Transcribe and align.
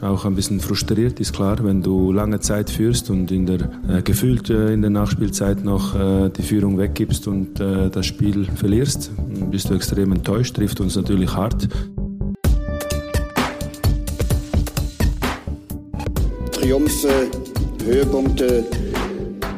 auch 0.00 0.24
ein 0.24 0.34
bisschen 0.34 0.60
frustriert, 0.60 1.20
ist 1.20 1.32
klar, 1.32 1.56
wenn 1.62 1.82
du 1.82 2.12
lange 2.12 2.40
Zeit 2.40 2.70
führst 2.70 3.10
und 3.10 3.30
in 3.30 3.46
der 3.46 3.60
äh, 3.88 4.02
gefühlt 4.02 4.50
äh, 4.50 4.72
in 4.72 4.82
der 4.82 4.90
Nachspielzeit 4.90 5.64
noch 5.64 5.94
äh, 5.94 6.30
die 6.30 6.42
Führung 6.42 6.78
weggibst 6.78 7.26
und 7.26 7.60
äh, 7.60 7.90
das 7.90 8.06
Spiel 8.06 8.46
verlierst, 8.54 9.10
bist 9.50 9.70
du 9.70 9.74
extrem 9.74 10.12
enttäuscht, 10.12 10.56
trifft 10.56 10.80
uns 10.80 10.96
natürlich 10.96 11.34
hart. 11.34 11.68
Triumphe, 16.52 17.30
Höhepunkte, 17.84 18.64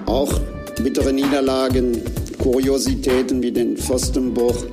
auch 0.06 0.32
bittere 0.82 1.12
Niederlagen, 1.12 1.98
Kuriositäten 2.38 3.42
wie 3.42 3.52
den 3.52 3.76
Pfostenbruch. 3.76 4.64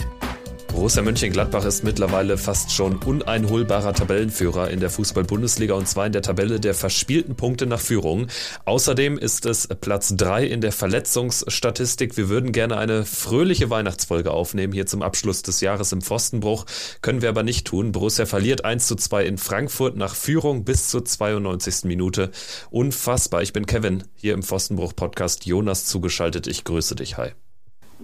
Borussia 0.78 1.02
Mönchengladbach 1.02 1.66
ist 1.66 1.84
mittlerweile 1.84 2.38
fast 2.38 2.71
schon 2.71 2.98
uneinholbarer 2.98 3.93
Tabellenführer 3.93 4.70
in 4.70 4.80
der 4.80 4.92
Fußball-Bundesliga 4.92 5.73
und 5.73 5.88
zwar 5.88 6.05
in 6.05 6.11
der 6.11 6.21
Tabelle 6.21 6.60
der 6.60 6.75
verspielten 6.75 7.36
Punkte 7.36 7.65
nach 7.65 7.79
Führung. 7.79 8.28
Außerdem 8.65 9.18
ist 9.18 9.47
es 9.47 9.68
Platz 9.68 10.14
drei 10.16 10.46
in 10.46 10.61
der 10.61 10.71
Verletzungsstatistik. 10.71 12.16
Wir 12.16 12.29
würden 12.29 12.52
gerne 12.52 12.78
eine 12.78 13.05
fröhliche 13.05 13.71
Weihnachtsfolge 13.71 14.29
aufnehmen 14.29 14.71
hier 14.71 14.86
zum 14.86 15.02
Abschluss 15.02 15.42
des 15.42 15.61
Jahres 15.61 15.92
im 15.93 16.04
Pfostenbruch. 16.04 16.66
Können 17.02 17.24
wir 17.24 17.30
aber 17.30 17.41
nicht 17.41 17.66
tun. 17.66 17.91
Borussia 17.91 18.28
verliert 18.28 18.64
1 18.64 18.86
zu 18.86 18.96
2 18.96 19.25
in 19.25 19.39
Frankfurt 19.39 19.97
nach 19.97 20.14
Führung 20.14 20.64
bis 20.64 20.89
zur 20.89 21.04
92. 21.04 21.86
Minute. 21.86 22.30
Unfassbar. 22.69 23.41
Ich 23.41 23.52
bin 23.52 23.66
Kevin, 23.66 24.04
hier 24.14 24.36
im 24.36 24.44
Pfostenbruch-Podcast. 24.44 25.47
Jonas 25.47 25.86
zugeschaltet. 25.86 26.46
Ich 26.46 26.66
grüße 26.66 26.94
dich. 26.94 27.18
Hi. 27.18 27.32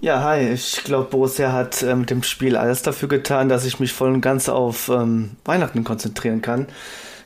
Ja, 0.04 0.22
hi. 0.22 0.52
Ich 0.52 0.84
glaube, 0.84 1.10
Borussia 1.10 1.54
hat 1.54 1.82
äh, 1.82 1.96
mit 1.96 2.10
dem 2.10 2.24
Spiel 2.24 2.58
alles 2.58 2.82
dafür 2.82 3.08
getan, 3.08 3.48
dass 3.48 3.64
ich 3.64 3.80
mich 3.80 3.94
voll 3.94 4.12
und 4.12 4.20
ganz 4.20 4.50
auf 4.50 4.90
ähm, 4.90 5.38
Weihnachten 5.46 5.86
konzentrieren 5.86 6.42
kann. 6.42 6.68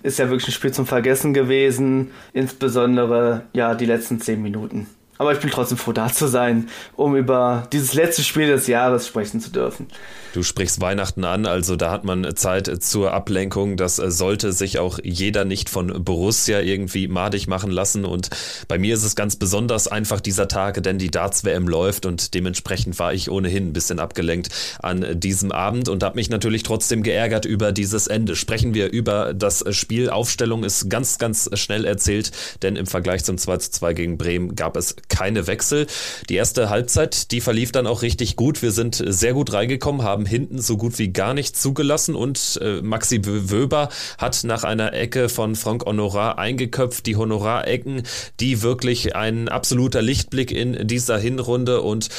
Ist 0.03 0.19
ja 0.19 0.29
wirklich 0.29 0.49
ein 0.49 0.51
Spiel 0.51 0.71
zum 0.71 0.85
Vergessen 0.85 1.33
gewesen, 1.33 2.11
insbesondere 2.33 3.45
ja 3.53 3.73
die 3.73 3.87
letzten 3.87 4.21
zehn 4.21 4.43
Minuten. 4.43 4.85
Aber 5.17 5.33
ich 5.33 5.39
bin 5.39 5.49
trotzdem 5.49 5.77
froh, 5.77 5.91
da 5.91 6.11
zu 6.11 6.27
sein, 6.27 6.69
um 6.95 7.15
über 7.15 7.67
dieses 7.71 7.93
letzte 7.93 8.23
Spiel 8.23 8.47
des 8.47 8.67
Jahres 8.67 9.07
sprechen 9.07 9.39
zu 9.39 9.49
dürfen. 9.51 9.87
Du 10.33 10.43
sprichst 10.43 10.81
Weihnachten 10.81 11.23
an, 11.23 11.45
also 11.45 11.75
da 11.75 11.89
hat 11.91 12.03
man 12.03 12.35
Zeit 12.35 12.83
zur 12.83 13.13
Ablenkung. 13.13 13.77
Das 13.77 13.97
äh, 13.97 14.11
sollte 14.11 14.53
sich 14.53 14.77
auch 14.77 14.99
jeder 15.03 15.45
nicht 15.45 15.69
von 15.69 16.03
Borussia 16.03 16.59
irgendwie 16.59 17.07
madig 17.07 17.47
machen 17.47 17.71
lassen. 17.71 18.05
Und 18.05 18.29
bei 18.67 18.77
mir 18.77 18.93
ist 18.93 19.03
es 19.03 19.15
ganz 19.15 19.35
besonders 19.35 19.87
einfach 19.87 20.21
dieser 20.21 20.47
Tage, 20.47 20.81
denn 20.81 20.99
die 20.99 21.09
Darts-WM 21.09 21.67
läuft 21.67 22.05
und 22.05 22.33
dementsprechend 22.33 22.99
war 22.99 23.13
ich 23.13 23.31
ohnehin 23.31 23.69
ein 23.69 23.73
bisschen 23.73 23.99
abgelenkt 23.99 24.49
an 24.79 25.19
diesem 25.19 25.51
Abend 25.51 25.89
und 25.89 26.03
habe 26.03 26.15
mich 26.15 26.29
natürlich 26.29 26.63
trotzdem 26.63 27.01
geärgert 27.01 27.45
über 27.45 27.71
dieses 27.71 28.07
Ende. 28.07 28.35
Sprechen 28.35 28.73
wir 28.73 28.91
über 28.91 29.33
das 29.33 29.63
Spiel. 29.75 30.09
Aufstellung 30.09 30.63
ist 30.63 30.89
ganz, 30.89 31.17
ganz 31.17 31.49
schnell 31.53 31.85
erzählt, 31.85 32.31
denn 32.61 32.75
im 32.75 32.85
Vergleich 32.85 33.23
zum 33.23 33.37
2 33.37 33.57
zu 33.57 33.71
2 33.71 33.93
gegen 33.93 34.17
Bremen 34.17 34.55
gab 34.55 34.77
es 34.77 34.95
keine 35.09 35.47
Wechsel. 35.47 35.87
Die 36.29 36.35
erste 36.35 36.69
Halbzeit, 36.69 37.31
die 37.31 37.41
verlief 37.41 37.71
dann 37.71 37.87
auch 37.87 38.01
richtig 38.01 38.35
gut. 38.35 38.61
Wir 38.61 38.71
sind 38.71 39.03
sehr 39.05 39.33
gut 39.33 39.53
reingekommen, 39.53 40.03
haben 40.03 40.25
hinten 40.25 40.61
so 40.61 40.77
gut 40.77 40.99
wie 40.99 41.09
gar 41.09 41.33
nicht 41.33 41.57
zugelassen 41.57 42.15
und 42.15 42.59
äh, 42.61 42.81
Maxi 42.81 43.21
Wöber 43.25 43.89
hat 44.17 44.43
nach 44.43 44.63
einer 44.63 44.93
Ecke 44.93 45.29
von 45.29 45.55
Frank 45.55 45.85
Honorar 45.85 46.37
eingeköpft. 46.37 47.05
Die 47.05 47.15
Honorarecken, 47.15 48.03
die 48.39 48.61
wirklich 48.61 49.15
ein 49.15 49.49
absoluter 49.49 50.01
Lichtblick 50.01 50.51
in 50.51 50.87
dieser 50.87 51.17
Hinrunde 51.17 51.81
und 51.81 52.09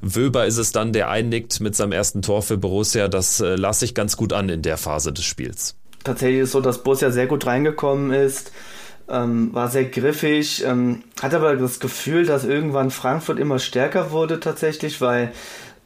Wöber 0.00 0.46
ist 0.46 0.58
es 0.58 0.72
dann, 0.72 0.92
der 0.92 1.10
einnickt 1.10 1.60
mit 1.60 1.76
seinem 1.76 1.92
ersten 1.92 2.22
Tor 2.22 2.42
für 2.42 2.56
Borussia. 2.56 3.08
Das 3.08 3.40
äh, 3.40 3.56
lasse 3.56 3.84
ich 3.84 3.94
ganz 3.94 4.16
gut 4.16 4.32
an 4.32 4.48
in 4.48 4.62
der 4.62 4.76
Phase 4.76 5.12
des 5.12 5.24
Spiels. 5.24 5.76
Tatsächlich 6.04 6.40
ist 6.40 6.48
es 6.48 6.52
so, 6.52 6.60
dass 6.60 6.82
Borussia 6.82 7.10
sehr 7.10 7.26
gut 7.26 7.46
reingekommen 7.46 8.12
ist. 8.12 8.52
Ähm, 9.10 9.54
war 9.54 9.68
sehr 9.68 9.86
griffig, 9.86 10.64
ähm, 10.64 11.02
hat 11.22 11.32
aber 11.32 11.56
das 11.56 11.80
Gefühl, 11.80 12.26
dass 12.26 12.44
irgendwann 12.44 12.90
Frankfurt 12.90 13.38
immer 13.38 13.58
stärker 13.58 14.10
wurde 14.10 14.38
tatsächlich, 14.38 15.00
weil 15.00 15.32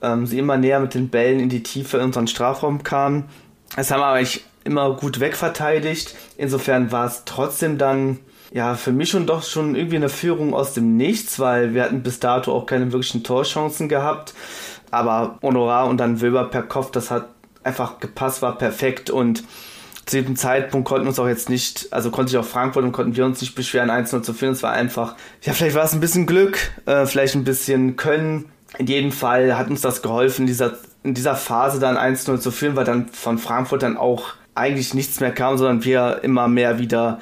ähm, 0.03 0.27
sie 0.27 0.39
immer 0.39 0.57
näher 0.57 0.81
mit 0.81 0.95
den 0.95 1.09
Bällen 1.09 1.39
in 1.39 1.49
die 1.49 1.63
Tiefe 1.63 1.99
in 1.99 2.05
unseren 2.05 2.27
Strafraum 2.27 2.83
kamen. 2.83 3.29
Das 3.77 3.91
haben 3.91 4.01
wir 4.01 4.09
eigentlich 4.09 4.45
immer 4.65 4.95
gut 4.97 5.21
wegverteidigt. 5.21 6.15
Insofern 6.37 6.93
war 6.93 7.07
es 7.07 7.23
trotzdem 7.25 7.79
dann 7.79 8.19
ja 8.53 8.75
für 8.75 8.93
mich 8.93 9.11
schon 9.11 9.27
doch 9.27 9.43
schon 9.43 9.75
irgendwie 9.75 9.97
eine 9.97 10.09
Führung 10.09 10.53
aus 10.53 10.75
dem 10.75 10.97
Nichts, 10.97 11.39
weil 11.39 11.75
wir 11.75 11.85
hatten 11.85 12.03
bis 12.03 12.21
dato 12.21 12.53
auch 12.53 12.67
keine 12.67 12.93
wirklichen 12.93 13.23
Torchancen 13.23 13.89
gehabt. 13.89 14.35
Aber 14.91 15.39
Honorar 15.43 15.87
und 15.87 15.99
dann 15.99 16.21
Wöber 16.21 16.45
per 16.45 16.63
Kopf, 16.63 16.91
das 16.91 17.11
hat 17.11 17.29
einfach 17.65 17.99
gepasst, 17.99 18.43
war 18.43 18.59
perfekt 18.59 19.09
und 19.09 19.45
zu 20.07 20.21
diesem 20.21 20.37
Zeitpunkt 20.37 20.89
konnten 20.89 21.07
uns 21.07 21.19
auch 21.19 21.29
jetzt 21.29 21.49
nicht, 21.49 21.93
also 21.93 22.11
konnte 22.11 22.31
ich 22.31 22.39
auch 22.39 22.45
Frankfurt 22.45 22.85
und 22.85 22.93
konnten 22.93 23.17
wir 23.17 23.25
uns 23.25 23.41
nicht 23.41 23.55
beschweren, 23.55 23.91
1-0 23.91 24.23
zu 24.23 24.33
führen. 24.35 24.53
Es 24.53 24.63
war 24.63 24.73
einfach, 24.73 25.15
ja, 25.43 25.53
vielleicht 25.53 25.77
war 25.77 25.85
es 25.85 25.93
ein 25.93 26.01
bisschen 26.01 26.27
Glück, 26.27 26.59
äh, 26.87 27.07
vielleicht 27.07 27.35
ein 27.35 27.45
bisschen 27.45 27.97
Können, 27.97 28.47
in 28.79 28.87
jedem 28.87 29.13
Fall 29.13 29.57
hat 29.57 29.69
uns 29.69 29.81
das 29.81 30.03
geholfen, 30.03 30.47
dieser, 30.47 30.79
in 31.03 31.15
dieser 31.15 31.37
Phase 31.37 31.79
dann 31.79 31.97
1-0 31.97 32.39
zu 32.41 32.51
führen, 32.51 32.77
weil 32.77 32.85
dann 32.85 33.09
von 33.09 33.39
Frankfurt 33.39 33.83
dann 33.83 33.97
auch 33.97 34.35
eigentlich 34.55 34.95
nichts 34.95 35.21
mehr 35.21 35.33
kam, 35.33 35.57
sondern 35.57 35.85
wir 35.85 36.21
immer 36.23 36.49
mehr 36.49 36.79
wieder 36.79 37.21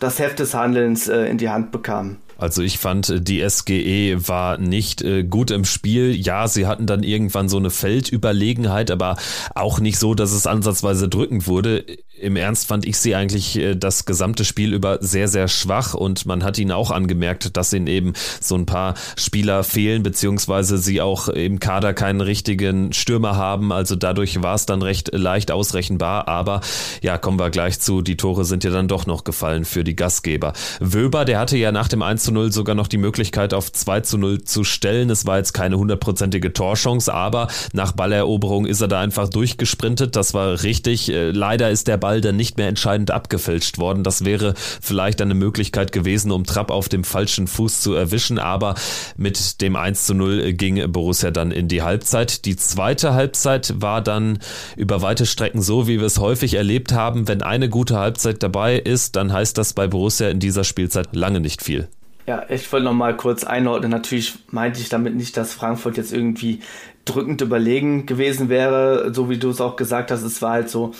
das 0.00 0.18
Heft 0.18 0.38
des 0.38 0.54
Handelns 0.54 1.08
äh, 1.08 1.26
in 1.26 1.38
die 1.38 1.48
Hand 1.48 1.70
bekamen. 1.70 2.18
Also 2.38 2.62
ich 2.62 2.78
fand, 2.78 3.28
die 3.28 3.48
SGE 3.48 4.26
war 4.26 4.58
nicht 4.58 5.00
äh, 5.02 5.22
gut 5.22 5.52
im 5.52 5.64
Spiel. 5.64 6.12
Ja, 6.12 6.48
sie 6.48 6.66
hatten 6.66 6.88
dann 6.88 7.04
irgendwann 7.04 7.48
so 7.48 7.56
eine 7.56 7.70
Feldüberlegenheit, 7.70 8.90
aber 8.90 9.16
auch 9.54 9.78
nicht 9.78 9.96
so, 9.96 10.14
dass 10.14 10.32
es 10.32 10.48
ansatzweise 10.48 11.08
drückend 11.08 11.46
wurde 11.46 11.84
im 12.22 12.36
Ernst 12.36 12.66
fand 12.66 12.86
ich 12.86 12.96
sie 12.98 13.14
eigentlich 13.14 13.58
äh, 13.58 13.74
das 13.74 14.04
gesamte 14.04 14.44
Spiel 14.44 14.72
über 14.72 14.98
sehr, 15.00 15.28
sehr 15.28 15.48
schwach 15.48 15.94
und 15.94 16.26
man 16.26 16.44
hat 16.44 16.58
ihnen 16.58 16.72
auch 16.72 16.90
angemerkt, 16.90 17.56
dass 17.56 17.72
ihnen 17.72 17.86
eben 17.86 18.12
so 18.40 18.54
ein 18.54 18.66
paar 18.66 18.94
Spieler 19.16 19.64
fehlen, 19.64 20.02
beziehungsweise 20.02 20.78
sie 20.78 21.00
auch 21.00 21.28
im 21.28 21.60
Kader 21.60 21.94
keinen 21.94 22.20
richtigen 22.20 22.92
Stürmer 22.92 23.36
haben. 23.36 23.72
Also 23.72 23.96
dadurch 23.96 24.42
war 24.42 24.54
es 24.54 24.66
dann 24.66 24.82
recht 24.82 25.10
leicht 25.12 25.50
ausrechenbar. 25.50 26.28
Aber 26.28 26.60
ja, 27.00 27.18
kommen 27.18 27.38
wir 27.38 27.50
gleich 27.50 27.80
zu. 27.80 28.02
Die 28.02 28.16
Tore 28.16 28.44
sind 28.44 28.64
ja 28.64 28.70
dann 28.70 28.88
doch 28.88 29.06
noch 29.06 29.24
gefallen 29.24 29.64
für 29.64 29.84
die 29.84 29.96
Gastgeber. 29.96 30.52
Wöber, 30.80 31.24
der 31.24 31.38
hatte 31.38 31.56
ja 31.56 31.72
nach 31.72 31.88
dem 31.88 32.02
1 32.02 32.24
zu 32.24 32.32
0 32.32 32.52
sogar 32.52 32.74
noch 32.74 32.88
die 32.88 32.98
Möglichkeit 32.98 33.54
auf 33.54 33.72
2 33.72 34.00
zu 34.00 34.18
0 34.18 34.42
zu 34.42 34.64
stellen. 34.64 35.10
Es 35.10 35.26
war 35.26 35.38
jetzt 35.38 35.52
keine 35.52 35.78
hundertprozentige 35.78 36.52
Torchance, 36.52 37.12
aber 37.12 37.48
nach 37.72 37.92
Balleroberung 37.92 38.66
ist 38.66 38.80
er 38.80 38.88
da 38.88 39.00
einfach 39.00 39.28
durchgesprintet. 39.28 40.16
Das 40.16 40.34
war 40.34 40.62
richtig. 40.62 41.10
Äh, 41.10 41.30
leider 41.30 41.70
ist 41.70 41.88
der 41.88 41.96
Ball 41.96 42.11
Ball 42.12 42.20
dann 42.20 42.36
nicht 42.36 42.58
mehr 42.58 42.68
entscheidend 42.68 43.10
abgefälscht 43.10 43.78
worden. 43.78 44.04
Das 44.04 44.26
wäre 44.26 44.52
vielleicht 44.82 45.22
eine 45.22 45.32
Möglichkeit 45.32 45.92
gewesen, 45.92 46.30
um 46.30 46.44
Trapp 46.44 46.70
auf 46.70 46.90
dem 46.90 47.04
falschen 47.04 47.46
Fuß 47.46 47.80
zu 47.80 47.94
erwischen, 47.94 48.38
aber 48.38 48.74
mit 49.16 49.62
dem 49.62 49.76
1 49.76 50.04
zu 50.04 50.14
0 50.14 50.52
ging 50.52 50.92
Borussia 50.92 51.30
dann 51.30 51.50
in 51.50 51.68
die 51.68 51.80
Halbzeit. 51.80 52.44
Die 52.44 52.56
zweite 52.56 53.14
Halbzeit 53.14 53.80
war 53.80 54.02
dann 54.02 54.40
über 54.76 55.00
weite 55.00 55.24
Strecken 55.24 55.62
so, 55.62 55.88
wie 55.88 56.00
wir 56.00 56.06
es 56.06 56.18
häufig 56.18 56.52
erlebt 56.52 56.92
haben. 56.92 57.28
Wenn 57.28 57.40
eine 57.40 57.70
gute 57.70 57.98
Halbzeit 57.98 58.42
dabei 58.42 58.76
ist, 58.76 59.16
dann 59.16 59.32
heißt 59.32 59.56
das 59.56 59.72
bei 59.72 59.86
Borussia 59.86 60.28
in 60.28 60.38
dieser 60.38 60.64
Spielzeit 60.64 61.16
lange 61.16 61.40
nicht 61.40 61.62
viel. 61.62 61.88
Ja, 62.26 62.44
ich 62.50 62.70
wollte 62.72 62.84
noch 62.84 62.92
mal 62.92 63.16
kurz 63.16 63.42
einordnen. 63.42 63.90
Natürlich 63.90 64.34
meinte 64.50 64.80
ich 64.80 64.90
damit 64.90 65.16
nicht, 65.16 65.36
dass 65.36 65.54
Frankfurt 65.54 65.96
jetzt 65.96 66.12
irgendwie 66.12 66.60
drückend 67.04 67.40
überlegen 67.40 68.06
gewesen 68.06 68.48
wäre, 68.48 69.12
so 69.12 69.28
wie 69.28 69.38
du 69.38 69.48
es 69.48 69.60
auch 69.60 69.76
gesagt 69.76 70.10
hast. 70.10 70.22
Es 70.22 70.40
war 70.42 70.52
halt 70.52 70.68
so, 70.68 70.92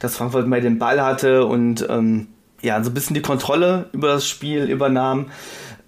dass 0.00 0.16
Frankfurt 0.16 0.46
mehr 0.46 0.60
den 0.60 0.78
Ball 0.78 1.02
hatte 1.02 1.44
und 1.46 1.86
ähm, 1.88 2.28
ja, 2.62 2.82
so 2.82 2.90
ein 2.90 2.94
bisschen 2.94 3.14
die 3.14 3.22
Kontrolle 3.22 3.88
über 3.92 4.08
das 4.08 4.28
Spiel 4.28 4.64
übernahm. 4.64 5.26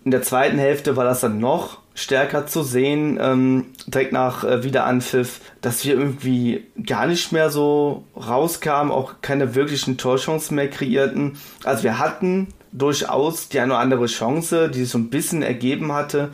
In 0.04 0.10
der 0.10 0.22
zweiten 0.22 0.58
Hälfte 0.58 0.96
war 0.96 1.04
das 1.04 1.20
dann 1.20 1.38
noch 1.38 1.78
stärker 1.94 2.46
zu 2.46 2.62
sehen, 2.62 3.18
ähm, 3.20 3.66
direkt 3.88 4.12
nach 4.12 4.44
äh, 4.44 4.62
Wiederanpfiff, 4.62 5.40
dass 5.60 5.84
wir 5.84 5.94
irgendwie 5.94 6.64
gar 6.86 7.06
nicht 7.06 7.32
mehr 7.32 7.50
so 7.50 8.04
rauskamen, 8.16 8.92
auch 8.92 9.14
keine 9.20 9.56
wirklichen 9.56 9.98
Torchancen 9.98 10.54
mehr 10.54 10.70
kreierten. 10.70 11.36
Also 11.64 11.82
wir 11.82 11.98
hatten 11.98 12.48
durchaus 12.72 13.48
die 13.48 13.60
eine 13.60 13.72
oder 13.72 13.80
andere 13.80 14.06
Chance, 14.06 14.68
die 14.68 14.80
sich 14.80 14.90
so 14.90 14.98
ein 14.98 15.10
bisschen 15.10 15.42
ergeben 15.42 15.92
hatte. 15.92 16.30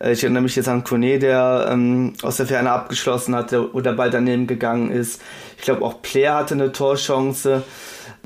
Äh, 0.00 0.12
ich 0.12 0.22
erinnere 0.22 0.42
mich 0.42 0.56
jetzt 0.56 0.68
an 0.68 0.84
Kone, 0.84 1.18
der 1.18 1.68
ähm, 1.70 2.14
aus 2.22 2.36
der 2.36 2.46
Ferne 2.46 2.70
abgeschlossen 2.70 3.34
hatte 3.34 3.72
oder 3.72 3.92
bald 3.92 4.14
daneben 4.14 4.46
gegangen 4.46 4.90
ist. 4.90 5.20
Ich 5.56 5.64
glaube 5.64 5.84
auch 5.84 6.02
Player 6.02 6.36
hatte 6.36 6.54
eine 6.54 6.72
Torchance. 6.72 7.62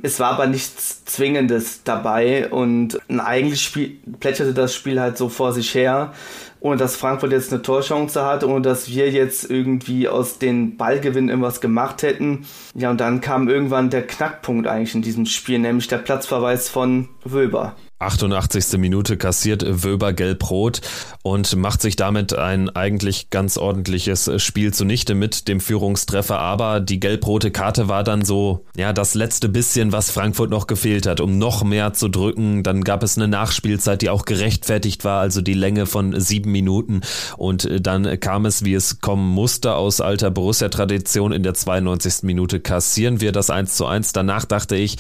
Es 0.03 0.21
war 0.21 0.33
aber 0.33 0.47
nichts 0.47 1.05
Zwingendes 1.05 1.83
dabei 1.85 2.49
und 2.51 2.99
eigentlich 3.09 3.63
spiel, 3.63 3.99
plätscherte 4.21 4.55
das 4.55 4.75
Spiel 4.75 5.01
halt 5.01 5.19
so 5.19 5.29
vor 5.29 5.53
sich 5.53 5.75
her 5.75 6.13
ohne 6.61 6.77
dass 6.77 6.97
Frankfurt 6.97 7.33
jetzt 7.33 7.53
eine 7.53 7.63
Torchance 7.63 8.23
hat, 8.25 8.45
ohne 8.45 8.61
dass 8.63 8.89
wir 8.89 9.11
jetzt 9.11 9.51
irgendwie 9.51 10.09
aus 10.09 10.39
den 10.39 10.77
Ballgewinnen 10.77 11.31
irgendwas 11.31 11.61
gemacht 11.61 12.03
hätten. 12.03 12.47
Ja, 12.75 12.91
und 12.91 13.01
dann 13.01 13.21
kam 13.21 13.49
irgendwann 13.49 13.91
der 13.91 14.07
Knackpunkt 14.07 14.67
eigentlich 14.67 14.95
in 14.95 15.03
diesem 15.03 15.27
Spiel, 15.27 15.59
nämlich 15.59 15.89
der 15.89 15.99
Platzverweis 15.99 16.69
von 16.69 17.09
Wöber. 17.25 17.77
88. 18.01 18.79
Minute 18.79 19.17
kassiert 19.17 19.65
Wöber 19.85 20.13
gelb-rot 20.13 20.81
und 21.23 21.55
macht 21.57 21.83
sich 21.83 21.97
damit 21.97 22.33
ein 22.33 22.71
eigentlich 22.71 23.29
ganz 23.29 23.59
ordentliches 23.59 24.31
Spiel 24.43 24.73
zunichte 24.73 25.15
mit 25.15 25.49
dem 25.49 25.61
Führungstreffer. 25.61 26.39
Aber 26.39 26.81
die 26.81 26.99
gelb-rote 26.99 27.51
Karte 27.51 27.89
war 27.89 28.03
dann 28.03 28.25
so, 28.25 28.65
ja, 28.75 28.95
das 28.95 29.15
letzte 29.15 29.51
bisschen, 29.51 29.93
was 29.93 30.11
Frankfurt 30.11 30.49
noch 30.51 30.67
gefehlt 30.67 31.07
hat, 31.07 31.21
um 31.21 31.37
noch 31.37 31.63
mehr 31.63 31.93
zu 31.93 32.09
drücken. 32.09 32.63
Dann 32.63 32.85
gab 32.85 33.03
es 33.03 33.19
eine 33.19 33.29
Nachspielzeit, 33.29 34.01
die 34.01 34.09
auch 34.09 34.25
gerechtfertigt 34.25 35.05
war, 35.05 35.21
also 35.21 35.43
die 35.43 35.55
Länge 35.55 35.85
von 35.85 36.19
sieben 36.19 36.53
Minuten. 36.53 37.03
Und 37.37 37.67
äh, 37.67 37.81
dann 37.83 38.19
kam 38.19 38.47
es, 38.47 38.65
wie 38.65 38.75
es 38.75 39.01
kommen 39.01 39.29
musste, 39.29 39.75
aus 39.75 40.01
alter 40.01 40.31
Borussia-Tradition. 40.31 41.33
In 41.33 41.43
der 41.43 41.53
92. 41.53 42.23
Minute 42.23 42.61
kassieren 42.61 43.21
wir 43.21 43.33
das 43.33 43.51
1 43.51 43.75
zu 43.77 43.85
1. 43.85 44.13
Danach 44.13 44.47
dachte 44.47 44.77
ich, 44.77 44.97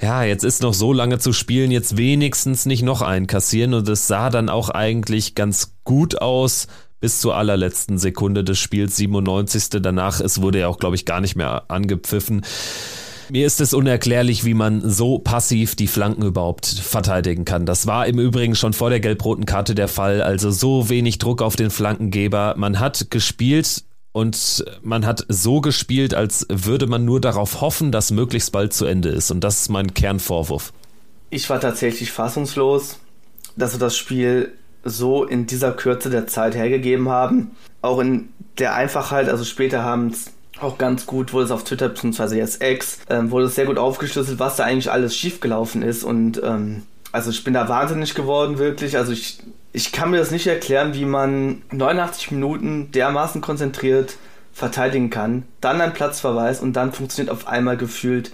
ja, 0.00 0.22
jetzt 0.22 0.44
ist 0.44 0.62
noch 0.62 0.74
so 0.74 0.92
lange 0.92 1.18
zu 1.18 1.32
spielen, 1.32 1.72
jetzt 1.72 1.96
wenigstens 2.36 2.66
nicht 2.66 2.82
noch 2.82 3.00
einen 3.00 3.26
kassieren. 3.26 3.72
Und 3.72 3.88
es 3.88 4.06
sah 4.06 4.28
dann 4.28 4.50
auch 4.50 4.68
eigentlich 4.68 5.34
ganz 5.34 5.72
gut 5.84 6.20
aus 6.20 6.66
bis 7.00 7.20
zur 7.20 7.34
allerletzten 7.34 7.96
Sekunde 7.98 8.44
des 8.44 8.58
Spiels, 8.58 8.96
97. 8.96 9.70
Danach, 9.80 10.20
es 10.20 10.42
wurde 10.42 10.60
ja 10.60 10.68
auch, 10.68 10.78
glaube 10.78 10.96
ich, 10.96 11.06
gar 11.06 11.22
nicht 11.22 11.34
mehr 11.34 11.64
angepfiffen. 11.68 12.42
Mir 13.30 13.46
ist 13.46 13.60
es 13.60 13.72
unerklärlich, 13.72 14.44
wie 14.44 14.54
man 14.54 14.88
so 14.88 15.18
passiv 15.18 15.76
die 15.76 15.86
Flanken 15.86 16.22
überhaupt 16.24 16.66
verteidigen 16.66 17.44
kann. 17.46 17.64
Das 17.64 17.86
war 17.86 18.06
im 18.06 18.18
Übrigen 18.18 18.54
schon 18.54 18.74
vor 18.74 18.90
der 18.90 19.00
gelb-roten 19.00 19.46
Karte 19.46 19.74
der 19.74 19.88
Fall. 19.88 20.20
Also 20.20 20.50
so 20.50 20.90
wenig 20.90 21.18
Druck 21.18 21.40
auf 21.40 21.56
den 21.56 21.70
Flankengeber. 21.70 22.54
Man 22.58 22.78
hat 22.78 23.10
gespielt 23.10 23.84
und 24.12 24.64
man 24.82 25.06
hat 25.06 25.24
so 25.28 25.60
gespielt, 25.62 26.12
als 26.14 26.46
würde 26.50 26.86
man 26.86 27.06
nur 27.06 27.20
darauf 27.20 27.62
hoffen, 27.62 27.92
dass 27.92 28.10
möglichst 28.10 28.52
bald 28.52 28.74
zu 28.74 28.84
Ende 28.84 29.08
ist. 29.08 29.30
Und 29.30 29.40
das 29.40 29.62
ist 29.62 29.68
mein 29.70 29.94
Kernvorwurf. 29.94 30.72
Ich 31.30 31.48
war 31.50 31.60
tatsächlich 31.60 32.12
fassungslos, 32.12 32.98
dass 33.56 33.72
wir 33.72 33.80
das 33.80 33.96
Spiel 33.96 34.52
so 34.84 35.24
in 35.24 35.46
dieser 35.46 35.72
Kürze 35.72 36.10
der 36.10 36.26
Zeit 36.26 36.54
hergegeben 36.54 37.08
haben. 37.08 37.52
Auch 37.82 37.98
in 37.98 38.28
der 38.58 38.74
Einfachheit, 38.74 39.28
also 39.28 39.44
später 39.44 39.82
haben 39.82 40.08
es 40.08 40.32
auch 40.60 40.78
ganz 40.78 41.06
gut, 41.06 41.32
wurde 41.32 41.46
es 41.46 41.50
auf 41.50 41.64
Twitter 41.64 41.88
bzw. 41.88 42.36
jetzt 42.36 42.62
X, 42.62 43.00
ähm, 43.10 43.30
wurde 43.30 43.46
es 43.46 43.54
sehr 43.54 43.66
gut 43.66 43.78
aufgeschlüsselt, 43.78 44.38
was 44.38 44.56
da 44.56 44.64
eigentlich 44.64 44.90
alles 44.90 45.14
schiefgelaufen 45.16 45.82
ist. 45.82 46.04
Und 46.04 46.40
ähm, 46.42 46.84
also 47.12 47.30
ich 47.30 47.44
bin 47.44 47.54
da 47.54 47.68
wahnsinnig 47.68 48.14
geworden, 48.14 48.58
wirklich. 48.58 48.96
Also 48.96 49.12
ich, 49.12 49.40
ich 49.72 49.92
kann 49.92 50.10
mir 50.10 50.18
das 50.18 50.30
nicht 50.30 50.46
erklären, 50.46 50.94
wie 50.94 51.04
man 51.04 51.62
89 51.72 52.30
Minuten 52.30 52.90
dermaßen 52.92 53.40
konzentriert 53.40 54.16
verteidigen 54.52 55.10
kann, 55.10 55.42
dann 55.60 55.82
einen 55.82 55.92
Platzverweis 55.92 56.60
und 56.62 56.74
dann 56.74 56.94
funktioniert 56.94 57.30
auf 57.30 57.46
einmal 57.46 57.76
gefühlt 57.76 58.32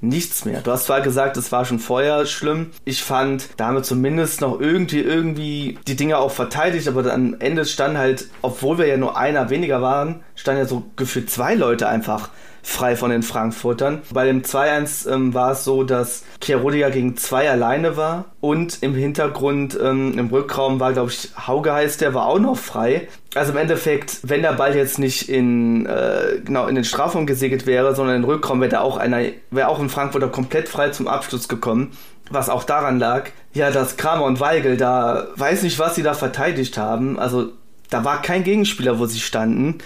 nichts 0.00 0.44
mehr. 0.44 0.60
Du 0.60 0.70
hast 0.70 0.86
zwar 0.86 1.00
gesagt, 1.00 1.36
es 1.36 1.52
war 1.52 1.64
schon 1.64 1.78
vorher 1.78 2.26
schlimm. 2.26 2.70
Ich 2.84 3.02
fand, 3.02 3.48
damit 3.56 3.84
zumindest 3.84 4.40
noch 4.40 4.60
irgendwie, 4.60 5.00
irgendwie 5.00 5.78
die 5.86 5.96
Dinge 5.96 6.18
auch 6.18 6.30
verteidigt, 6.30 6.88
aber 6.88 7.12
am 7.12 7.36
Ende 7.40 7.64
stand 7.64 7.98
halt, 7.98 8.28
obwohl 8.42 8.78
wir 8.78 8.86
ja 8.86 8.96
nur 8.96 9.16
einer 9.16 9.50
weniger 9.50 9.82
waren, 9.82 10.20
standen 10.34 10.62
ja 10.62 10.68
so 10.68 10.84
gefühlt 10.96 11.30
zwei 11.30 11.54
Leute 11.54 11.88
einfach 11.88 12.30
frei 12.68 12.96
von 12.96 13.10
den 13.10 13.22
Frankfurtern. 13.22 14.02
Bei 14.12 14.26
dem 14.26 14.42
2-1 14.42 15.10
ähm, 15.10 15.32
war 15.32 15.52
es 15.52 15.64
so, 15.64 15.84
dass 15.84 16.22
Kierodiger 16.40 16.90
gegen 16.90 17.16
zwei 17.16 17.50
alleine 17.50 17.96
war 17.96 18.26
und 18.40 18.82
im 18.82 18.94
Hintergrund 18.94 19.76
ähm, 19.82 20.18
im 20.18 20.28
Rückraum 20.28 20.78
war, 20.78 20.92
glaube 20.92 21.10
ich, 21.10 21.30
Hauge 21.46 21.72
heißt 21.72 22.02
der, 22.02 22.12
war 22.12 22.26
auch 22.26 22.38
noch 22.38 22.58
frei. 22.58 23.08
Also 23.34 23.52
im 23.52 23.58
Endeffekt, 23.58 24.20
wenn 24.22 24.42
der 24.42 24.52
Ball 24.52 24.76
jetzt 24.76 24.98
nicht 24.98 25.30
in, 25.30 25.86
äh, 25.86 26.40
genau, 26.44 26.66
in 26.66 26.74
den 26.74 26.84
Strafraum 26.84 27.26
gesegelt 27.26 27.66
wäre, 27.66 27.94
sondern 27.94 28.22
den 28.22 28.30
Rückraum, 28.30 28.60
wäre 28.60 28.82
auch 28.82 28.98
einer, 28.98 29.22
wäre 29.50 29.68
auch 29.68 29.80
ein 29.80 29.88
Frankfurter 29.88 30.28
komplett 30.28 30.68
frei 30.68 30.90
zum 30.90 31.08
Abschluss 31.08 31.48
gekommen. 31.48 31.92
Was 32.30 32.50
auch 32.50 32.64
daran 32.64 32.98
lag, 32.98 33.30
ja, 33.54 33.70
dass 33.70 33.96
Kramer 33.96 34.24
und 34.24 34.40
Weigel 34.40 34.76
da, 34.76 35.28
weiß 35.36 35.62
nicht, 35.62 35.78
was 35.78 35.94
sie 35.94 36.02
da 36.02 36.12
verteidigt 36.12 36.76
haben. 36.76 37.18
Also 37.18 37.52
da 37.90 38.04
war 38.04 38.22
kein 38.22 38.44
Gegenspieler, 38.44 38.98
wo 38.98 39.06
sie 39.06 39.20
standen. 39.20 39.78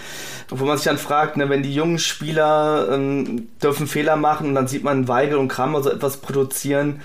Wo 0.49 0.65
man 0.65 0.77
sich 0.77 0.85
dann 0.85 0.97
fragt, 0.97 1.37
ne, 1.37 1.49
wenn 1.49 1.63
die 1.63 1.73
jungen 1.73 1.99
Spieler 1.99 2.89
ähm, 2.91 3.47
dürfen 3.61 3.87
Fehler 3.87 4.15
machen 4.15 4.47
und 4.47 4.55
dann 4.55 4.67
sieht 4.67 4.83
man 4.83 5.07
Weigel 5.07 5.37
und 5.37 5.47
Kramer 5.47 5.81
so 5.81 5.89
etwas 5.89 6.17
produzieren. 6.17 7.01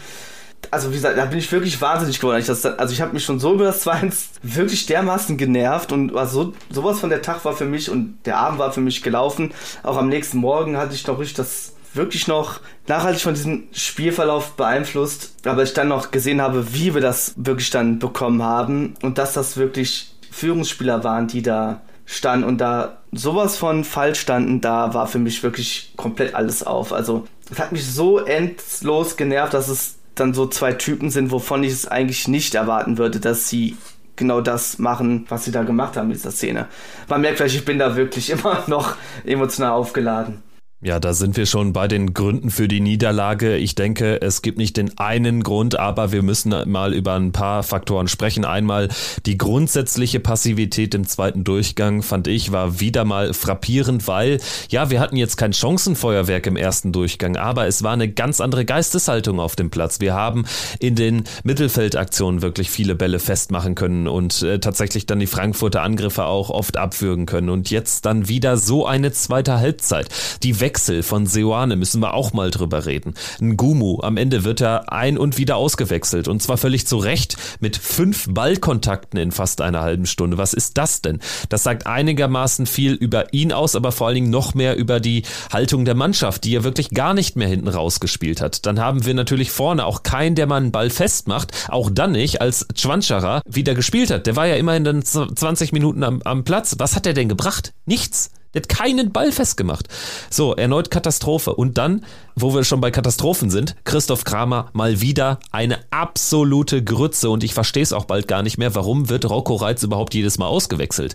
Also 0.70 0.90
wie 0.90 0.96
gesagt, 0.96 1.16
da 1.16 1.24
bin 1.24 1.38
ich 1.38 1.50
wirklich 1.52 1.80
wahnsinnig 1.80 2.18
geworden. 2.18 2.40
Ich 2.40 2.46
das, 2.46 2.66
also 2.66 2.92
ich 2.92 3.00
habe 3.00 3.14
mich 3.14 3.24
schon 3.24 3.38
so 3.38 3.54
über 3.54 3.64
das 3.64 3.80
2 3.82 4.10
wirklich 4.42 4.86
dermaßen 4.86 5.36
genervt 5.36 5.92
und 5.92 6.12
war 6.12 6.26
so, 6.26 6.52
sowas 6.70 6.98
von 6.98 7.10
der 7.10 7.22
Tag 7.22 7.44
war 7.44 7.54
für 7.54 7.64
mich 7.64 7.90
und 7.90 8.18
der 8.26 8.38
Abend 8.38 8.58
war 8.58 8.72
für 8.72 8.80
mich 8.80 9.02
gelaufen. 9.02 9.54
Auch 9.82 9.96
am 9.96 10.08
nächsten 10.08 10.38
Morgen 10.38 10.76
hatte 10.76 10.94
ich 10.94 11.06
noch 11.06 11.18
richtig 11.18 11.36
das 11.36 11.74
wirklich 11.94 12.28
noch 12.28 12.60
nachhaltig 12.86 13.22
von 13.22 13.34
diesem 13.34 13.64
Spielverlauf 13.72 14.52
beeinflusst, 14.52 15.34
aber 15.44 15.62
ich 15.62 15.72
dann 15.72 15.88
noch 15.88 16.10
gesehen 16.10 16.40
habe, 16.40 16.74
wie 16.74 16.94
wir 16.94 17.00
das 17.00 17.34
wirklich 17.36 17.70
dann 17.70 17.98
bekommen 17.98 18.42
haben 18.42 18.94
und 19.02 19.18
dass 19.18 19.32
das 19.32 19.56
wirklich 19.56 20.14
Führungsspieler 20.30 21.04
waren, 21.04 21.28
die 21.28 21.42
da 21.42 21.80
standen 22.06 22.46
und 22.46 22.58
da 22.58 22.98
sowas 23.12 23.56
von 23.56 23.84
falsch 23.84 24.20
standen, 24.20 24.60
da 24.60 24.94
war 24.94 25.06
für 25.06 25.18
mich 25.18 25.42
wirklich 25.42 25.92
komplett 25.96 26.34
alles 26.34 26.62
auf. 26.62 26.92
Also 26.92 27.26
es 27.50 27.58
hat 27.58 27.72
mich 27.72 27.86
so 27.86 28.18
endlos 28.18 29.16
genervt, 29.16 29.54
dass 29.54 29.68
es 29.68 29.96
dann 30.14 30.34
so 30.34 30.46
zwei 30.46 30.72
Typen 30.72 31.10
sind, 31.10 31.30
wovon 31.30 31.62
ich 31.62 31.72
es 31.72 31.86
eigentlich 31.86 32.28
nicht 32.28 32.54
erwarten 32.54 32.98
würde, 32.98 33.20
dass 33.20 33.48
sie 33.48 33.76
genau 34.16 34.40
das 34.40 34.78
machen, 34.78 35.26
was 35.28 35.44
sie 35.44 35.52
da 35.52 35.62
gemacht 35.62 35.96
haben 35.96 36.08
in 36.08 36.14
dieser 36.14 36.32
Szene. 36.32 36.66
Man 37.08 37.20
merkt 37.20 37.38
vielleicht, 37.38 37.54
ich 37.54 37.64
bin 37.64 37.78
da 37.78 37.96
wirklich 37.96 38.30
immer 38.30 38.64
noch 38.66 38.96
emotional 39.24 39.72
aufgeladen. 39.72 40.42
Ja, 40.80 41.00
da 41.00 41.12
sind 41.12 41.36
wir 41.36 41.46
schon 41.46 41.72
bei 41.72 41.88
den 41.88 42.14
Gründen 42.14 42.50
für 42.50 42.68
die 42.68 42.78
Niederlage. 42.78 43.56
Ich 43.56 43.74
denke, 43.74 44.22
es 44.22 44.42
gibt 44.42 44.58
nicht 44.58 44.76
den 44.76 44.96
einen 44.96 45.42
Grund, 45.42 45.76
aber 45.76 46.12
wir 46.12 46.22
müssen 46.22 46.54
mal 46.70 46.94
über 46.94 47.14
ein 47.14 47.32
paar 47.32 47.64
Faktoren 47.64 48.06
sprechen. 48.06 48.44
Einmal 48.44 48.88
die 49.26 49.36
grundsätzliche 49.36 50.20
Passivität 50.20 50.94
im 50.94 51.04
zweiten 51.04 51.42
Durchgang, 51.42 52.02
fand 52.02 52.28
ich, 52.28 52.52
war 52.52 52.78
wieder 52.78 53.04
mal 53.04 53.34
frappierend, 53.34 54.06
weil, 54.06 54.38
ja, 54.68 54.88
wir 54.88 55.00
hatten 55.00 55.16
jetzt 55.16 55.36
kein 55.36 55.52
Chancenfeuerwerk 55.52 56.46
im 56.46 56.54
ersten 56.56 56.92
Durchgang, 56.92 57.36
aber 57.36 57.66
es 57.66 57.82
war 57.82 57.94
eine 57.94 58.08
ganz 58.08 58.40
andere 58.40 58.64
Geisteshaltung 58.64 59.40
auf 59.40 59.56
dem 59.56 59.70
Platz. 59.70 59.98
Wir 59.98 60.14
haben 60.14 60.46
in 60.78 60.94
den 60.94 61.24
Mittelfeldaktionen 61.42 62.40
wirklich 62.40 62.70
viele 62.70 62.94
Bälle 62.94 63.18
festmachen 63.18 63.74
können 63.74 64.06
und 64.06 64.42
äh, 64.42 64.60
tatsächlich 64.60 65.06
dann 65.06 65.18
die 65.18 65.26
Frankfurter 65.26 65.82
Angriffe 65.82 66.26
auch 66.26 66.50
oft 66.50 66.76
abwürgen 66.76 67.26
können. 67.26 67.48
Und 67.48 67.68
jetzt 67.72 68.06
dann 68.06 68.28
wieder 68.28 68.56
so 68.56 68.86
eine 68.86 69.10
zweite 69.10 69.58
Halbzeit. 69.58 70.06
Die 70.44 70.60
Wechsel 70.68 71.02
von 71.02 71.24
Seoane 71.24 71.76
müssen 71.76 72.02
wir 72.02 72.12
auch 72.12 72.34
mal 72.34 72.50
drüber 72.50 72.84
reden. 72.84 73.14
Ngumu, 73.40 74.00
am 74.02 74.18
Ende 74.18 74.44
wird 74.44 74.60
er 74.60 74.92
ein- 74.92 75.16
und 75.16 75.38
wieder 75.38 75.56
ausgewechselt 75.56 76.28
und 76.28 76.42
zwar 76.42 76.58
völlig 76.58 76.86
zu 76.86 76.98
Recht 76.98 77.38
mit 77.58 77.78
fünf 77.78 78.26
Ballkontakten 78.28 79.18
in 79.18 79.32
fast 79.32 79.62
einer 79.62 79.80
halben 79.80 80.04
Stunde. 80.04 80.36
Was 80.36 80.52
ist 80.52 80.76
das 80.76 81.00
denn? 81.00 81.20
Das 81.48 81.62
sagt 81.62 81.86
einigermaßen 81.86 82.66
viel 82.66 82.92
über 82.92 83.32
ihn 83.32 83.50
aus, 83.50 83.76
aber 83.76 83.92
vor 83.92 84.08
allen 84.08 84.16
Dingen 84.16 84.30
noch 84.30 84.52
mehr 84.52 84.76
über 84.76 85.00
die 85.00 85.22
Haltung 85.50 85.86
der 85.86 85.94
Mannschaft, 85.94 86.44
die 86.44 86.54
er 86.54 86.64
wirklich 86.64 86.90
gar 86.90 87.14
nicht 87.14 87.34
mehr 87.34 87.48
hinten 87.48 87.68
rausgespielt 87.68 88.42
hat. 88.42 88.66
Dann 88.66 88.78
haben 88.78 89.06
wir 89.06 89.14
natürlich 89.14 89.50
vorne 89.50 89.86
auch 89.86 90.02
keinen, 90.02 90.34
der 90.34 90.46
mal 90.46 90.56
einen 90.56 90.70
Ball 90.70 90.90
festmacht, 90.90 91.70
auch 91.70 91.88
dann 91.90 92.12
nicht, 92.12 92.42
als 92.42 92.66
Chwanchara 92.76 93.40
wieder 93.48 93.74
gespielt 93.74 94.10
hat. 94.10 94.26
Der 94.26 94.36
war 94.36 94.46
ja 94.46 94.56
immerhin 94.56 94.84
dann 94.84 95.02
20 95.02 95.72
Minuten 95.72 96.02
am, 96.04 96.20
am 96.26 96.44
Platz. 96.44 96.74
Was 96.78 96.94
hat 96.94 97.06
er 97.06 97.14
denn 97.14 97.30
gebracht? 97.30 97.72
Nichts. 97.86 98.32
Hat 98.58 98.68
keinen 98.68 99.12
Ball 99.12 99.32
festgemacht. 99.32 99.88
So, 100.30 100.54
erneut 100.54 100.90
Katastrophe. 100.90 101.54
Und 101.54 101.78
dann, 101.78 102.04
wo 102.34 102.54
wir 102.54 102.64
schon 102.64 102.80
bei 102.80 102.90
Katastrophen 102.90 103.50
sind, 103.50 103.76
Christoph 103.84 104.24
Kramer 104.24 104.68
mal 104.72 105.00
wieder 105.00 105.38
eine 105.52 105.78
absolute 105.90 106.82
Grütze. 106.82 107.30
Und 107.30 107.44
ich 107.44 107.54
verstehe 107.54 107.82
es 107.82 107.92
auch 107.92 108.04
bald 108.04 108.28
gar 108.28 108.42
nicht 108.42 108.58
mehr. 108.58 108.74
Warum 108.74 109.08
wird 109.08 109.28
Rocco 109.28 109.54
Reitz 109.54 109.82
überhaupt 109.82 110.14
jedes 110.14 110.38
Mal 110.38 110.46
ausgewechselt? 110.46 111.14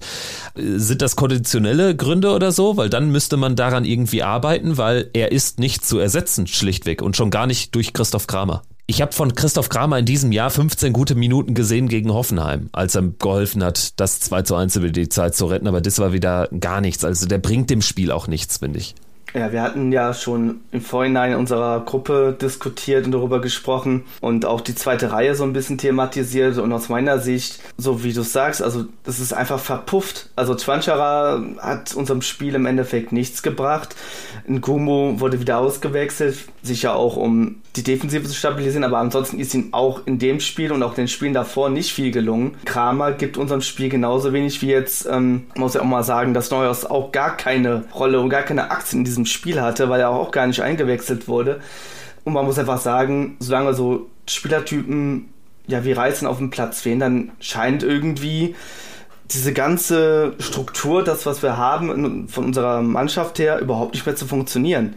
Sind 0.56 1.02
das 1.02 1.16
konditionelle 1.16 1.96
Gründe 1.96 2.32
oder 2.32 2.52
so? 2.52 2.78
Weil 2.78 2.90
dann 2.90 3.12
müsste 3.12 3.38
man 3.38 3.56
daran 3.56 3.86
irgendwie 3.86 4.24
arbeiten, 4.24 4.78
weil 4.78 5.10
er 5.14 5.32
ist 5.32 5.60
nicht 5.60 5.86
zu 5.86 6.00
ersetzen, 6.00 6.48
schlichtweg. 6.48 7.02
Und 7.02 7.16
schon 7.16 7.30
gar 7.30 7.48
nicht 7.48 7.76
durch 7.76 7.94
Christoph 7.94 8.28
Kramer. 8.28 8.64
Ich 8.86 9.02
habe 9.02 9.13
von 9.13 9.34
Christoph 9.34 9.70
Kramer 9.70 10.00
in 10.00 10.06
diesem 10.06 10.34
Jahr 10.34 10.50
15 10.50 10.92
gute 10.92 11.16
Minuten 11.16 11.54
gesehen 11.54 11.88
gegen 11.88 12.12
Hoffenheim, 12.12 12.68
als 12.74 12.96
er 12.96 13.04
geholfen 13.18 13.63
hat, 13.63 13.98
das 13.98 14.20
2 14.20 14.42
zu 14.42 14.56
1 14.56 14.75
über 14.75 14.90
die 14.90 15.08
Zeit 15.08 15.36
zu 15.36 15.46
retten, 15.46 15.68
aber 15.68 15.80
das 15.80 16.00
war 16.00 16.12
wieder 16.12 16.50
gar 16.60 16.82
nichts. 16.82 17.06
Also 17.06 17.25
der 17.25 17.38
bringt 17.38 17.70
dem 17.70 17.82
Spiel 17.82 18.12
auch 18.12 18.28
nichts, 18.28 18.58
finde 18.58 18.80
ich. 18.80 18.94
Ja, 19.34 19.52
wir 19.52 19.63
hatten 19.63 19.92
ja 19.92 20.13
schon 20.13 20.62
im 20.72 20.82
Vorhinein 20.82 21.32
in 21.32 21.38
unserer 21.38 21.80
Gruppe 21.80 22.38
diskutiert 22.40 23.06
und 23.06 23.13
darüber 23.13 23.42
gesprochen 23.42 24.04
und 24.22 24.46
auch 24.46 24.62
die 24.62 24.75
zweite 24.75 25.12
Reihe 25.12 25.34
so 25.34 25.44
ein 25.44 25.54
bisschen 25.54 25.80
thematisiert 25.80 26.60
und 26.60 26.72
aus 26.72 26.88
meiner 26.90 27.18
Sicht, 27.18 27.60
so 27.78 28.04
wie 28.04 28.13
du 28.13 28.22
sagst, 28.22 28.62
also 28.62 28.86
das 29.04 29.20
ist 29.20 29.34
einfach 29.34 29.60
verpufft. 29.60 30.30
Also 30.36 30.54
Twanchara 30.54 31.42
hat 31.58 31.96
unserem 31.96 32.22
Spiel 32.22 32.54
im 32.54 32.68
Endeffekt 32.68 33.12
nichts 33.12 33.42
gebracht. 33.42 33.96
Nkumu 34.48 35.20
wurde 35.20 35.40
wieder 35.40 35.58
ausgewechselt, 35.58 36.38
sicher 36.63 36.96
auch 36.96 37.17
um 37.17 37.58
die 37.75 37.84
Defensive 37.84 38.24
zu 38.24 38.34
stabilisieren, 38.34 38.86
aber 38.86 38.98
ansonsten 38.98 39.38
ist 39.39 39.53
ihm 39.53 39.74
auch 39.74 40.01
in 40.05 40.17
dem 40.17 40.39
Spiel 40.39 40.72
und 40.72 40.82
auch 40.82 40.93
den 40.93 41.10
Spielen 41.10 41.34
davor 41.34 41.70
nicht 41.70 41.91
viel 41.91 42.12
gelungen. 42.12 42.55
Kramer 42.63 43.12
gibt 43.12 43.38
unserem 43.38 43.62
Spiel 43.62 43.89
genauso 43.89 44.32
wenig 44.32 44.62
wie 44.62 44.67
jetzt, 44.67 45.05
ähm, 45.05 45.43
muss 45.55 45.74
ja 45.74 45.82
auch 45.82 45.86
mal 45.86 46.03
sagen, 46.03 46.34
dass 46.34 46.51
Neuhaus 46.51 46.86
auch 46.86 47.12
gar 47.12 47.36
keine 47.36 47.84
Rolle 47.93 48.22
und 48.22 48.29
gar 48.29 48.43
keine 48.43 48.72
Aktien 48.72 49.00
in 49.00 49.05
diesem 49.05 49.25
Spiel 49.25 49.62
hatte, 49.62 49.89
weil 49.89 50.00
er 50.00 50.10
auch 50.10 50.32
gar 50.32 50.48
nicht 50.48 50.62
eingewechselt 50.62 51.27
wurde. 51.27 51.60
Und 52.24 52.34
man 52.34 52.46
muss 52.46 52.58
einfach 52.58 52.79
sagen, 52.79 53.36
solange 53.39 53.74
so 53.74 54.08
Spielertypen 54.27 55.29
ja 55.67 55.84
wie 55.84 55.91
Reizen 55.91 56.27
auf 56.27 56.38
dem 56.38 56.50
Platz 56.50 56.82
fehlen, 56.82 57.00
dann 57.00 57.32
scheint 57.39 57.84
irgendwie 57.84 58.55
diese 59.32 59.51
ganze 59.51 60.34
Struktur, 60.39 61.03
das 61.03 61.25
was 61.25 61.41
wir 61.41 61.58
haben 61.58 62.27
von 62.29 62.46
unserer 62.46 62.82
Mannschaft 62.82 63.39
her, 63.39 63.60
überhaupt 63.60 63.93
nicht 63.93 64.05
mehr 64.05 64.15
zu 64.15 64.27
funktionieren. 64.27 64.96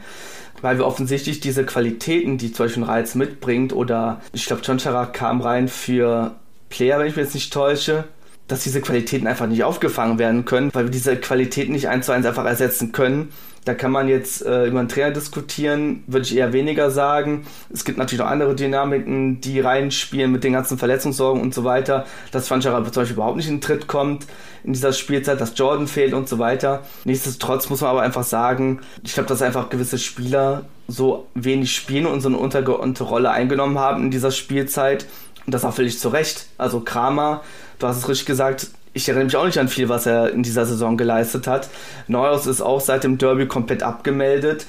Weil 0.62 0.78
wir 0.78 0.86
offensichtlich 0.86 1.40
diese 1.40 1.64
Qualitäten, 1.64 2.38
die 2.38 2.52
zum 2.52 2.66
Beispiel 2.66 2.84
Reiz 2.84 3.14
mitbringt, 3.14 3.72
oder 3.72 4.20
ich 4.32 4.46
glaube, 4.46 4.62
Chonchara 4.64 5.06
kam 5.06 5.40
rein 5.40 5.68
für 5.68 6.36
Player, 6.68 6.98
wenn 6.98 7.06
ich 7.06 7.16
mich 7.16 7.24
jetzt 7.24 7.34
nicht 7.34 7.52
täusche, 7.52 8.04
dass 8.48 8.62
diese 8.62 8.80
Qualitäten 8.80 9.26
einfach 9.26 9.46
nicht 9.46 9.64
aufgefangen 9.64 10.18
werden 10.18 10.44
können, 10.44 10.70
weil 10.72 10.84
wir 10.84 10.90
diese 10.90 11.16
Qualitäten 11.16 11.72
nicht 11.72 11.88
eins 11.88 12.06
zu 12.06 12.12
eins 12.12 12.26
einfach 12.26 12.44
ersetzen 12.44 12.92
können. 12.92 13.32
Da 13.66 13.74
kann 13.74 13.90
man 13.90 14.06
jetzt 14.06 14.46
äh, 14.46 14.66
über 14.66 14.78
einen 14.78 14.88
Trainer 14.88 15.10
diskutieren, 15.10 16.04
würde 16.06 16.24
ich 16.24 16.36
eher 16.36 16.52
weniger 16.52 16.92
sagen. 16.92 17.46
Es 17.68 17.84
gibt 17.84 17.98
natürlich 17.98 18.20
noch 18.20 18.30
andere 18.30 18.54
Dynamiken, 18.54 19.40
die 19.40 19.58
reinspielen 19.58 20.30
mit 20.30 20.44
den 20.44 20.52
ganzen 20.52 20.78
Verletzungssorgen 20.78 21.42
und 21.42 21.52
so 21.52 21.64
weiter. 21.64 22.06
Dass 22.30 22.46
Fanchara 22.46 22.84
zum 22.84 23.02
Beispiel 23.02 23.14
überhaupt 23.16 23.36
nicht 23.36 23.48
in 23.48 23.56
den 23.56 23.60
Tritt 23.60 23.88
kommt 23.88 24.28
in 24.62 24.72
dieser 24.72 24.92
Spielzeit, 24.92 25.40
dass 25.40 25.58
Jordan 25.58 25.88
fehlt 25.88 26.14
und 26.14 26.28
so 26.28 26.38
weiter. 26.38 26.84
Nichtsdestotrotz 27.04 27.68
muss 27.68 27.80
man 27.80 27.90
aber 27.90 28.02
einfach 28.02 28.22
sagen, 28.22 28.82
ich 29.02 29.14
glaube, 29.14 29.28
dass 29.28 29.42
einfach 29.42 29.68
gewisse 29.68 29.98
Spieler 29.98 30.66
so 30.86 31.26
wenig 31.34 31.74
spielen 31.74 32.06
und 32.06 32.20
so 32.20 32.28
eine 32.28 32.38
untergeordnete 32.38 33.02
Rolle 33.02 33.32
eingenommen 33.32 33.80
haben 33.80 34.04
in 34.04 34.10
dieser 34.12 34.30
Spielzeit. 34.30 35.06
Und 35.44 35.52
das 35.52 35.64
auch 35.64 35.74
völlig 35.74 35.98
zu 35.98 36.08
Recht. 36.08 36.46
Also 36.56 36.80
Kramer, 36.80 37.42
du 37.80 37.88
hast 37.88 37.98
es 37.98 38.08
richtig 38.08 38.26
gesagt, 38.26 38.68
ich 38.96 39.08
erinnere 39.08 39.26
mich 39.26 39.36
auch 39.36 39.44
nicht 39.44 39.58
an 39.58 39.68
viel, 39.68 39.90
was 39.90 40.06
er 40.06 40.30
in 40.30 40.42
dieser 40.42 40.64
Saison 40.64 40.96
geleistet 40.96 41.46
hat. 41.46 41.68
Neuhaus 42.08 42.46
ist 42.46 42.62
auch 42.62 42.80
seit 42.80 43.04
dem 43.04 43.18
Derby 43.18 43.46
komplett 43.46 43.82
abgemeldet. 43.82 44.66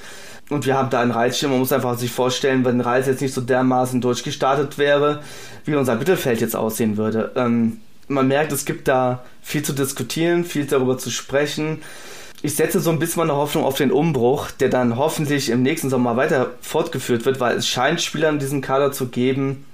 Und 0.50 0.66
wir 0.66 0.76
haben 0.76 0.90
da 0.90 1.00
einen 1.00 1.12
Reizschirm. 1.12 1.50
Man 1.50 1.60
muss 1.60 1.72
einfach 1.72 1.96
sich 1.96 2.10
vorstellen, 2.10 2.62
wenn 2.66 2.82
Reis 2.82 3.06
jetzt 3.06 3.22
nicht 3.22 3.32
so 3.32 3.40
dermaßen 3.40 4.02
durchgestartet 4.02 4.76
wäre, 4.76 5.22
wie 5.64 5.74
unser 5.74 5.94
Mittelfeld 5.94 6.42
jetzt 6.42 6.56
aussehen 6.56 6.98
würde. 6.98 7.32
Ähm, 7.36 7.80
man 8.06 8.28
merkt, 8.28 8.52
es 8.52 8.66
gibt 8.66 8.86
da 8.86 9.24
viel 9.40 9.62
zu 9.62 9.72
diskutieren, 9.72 10.44
viel 10.44 10.66
darüber 10.66 10.98
zu 10.98 11.10
sprechen. 11.10 11.80
Ich 12.42 12.54
setze 12.54 12.80
so 12.80 12.90
ein 12.90 12.98
bisschen 12.98 13.20
meine 13.20 13.36
Hoffnung 13.36 13.64
auf 13.64 13.76
den 13.76 13.90
Umbruch, 13.90 14.50
der 14.50 14.68
dann 14.68 14.98
hoffentlich 14.98 15.48
im 15.48 15.62
nächsten 15.62 15.88
Sommer 15.88 16.16
weiter 16.16 16.50
fortgeführt 16.60 17.24
wird, 17.24 17.40
weil 17.40 17.56
es 17.56 17.66
scheint 17.66 18.02
Spieler 18.02 18.28
in 18.28 18.38
diesem 18.38 18.60
Kader 18.60 18.92
zu 18.92 19.08
geben, 19.08 19.64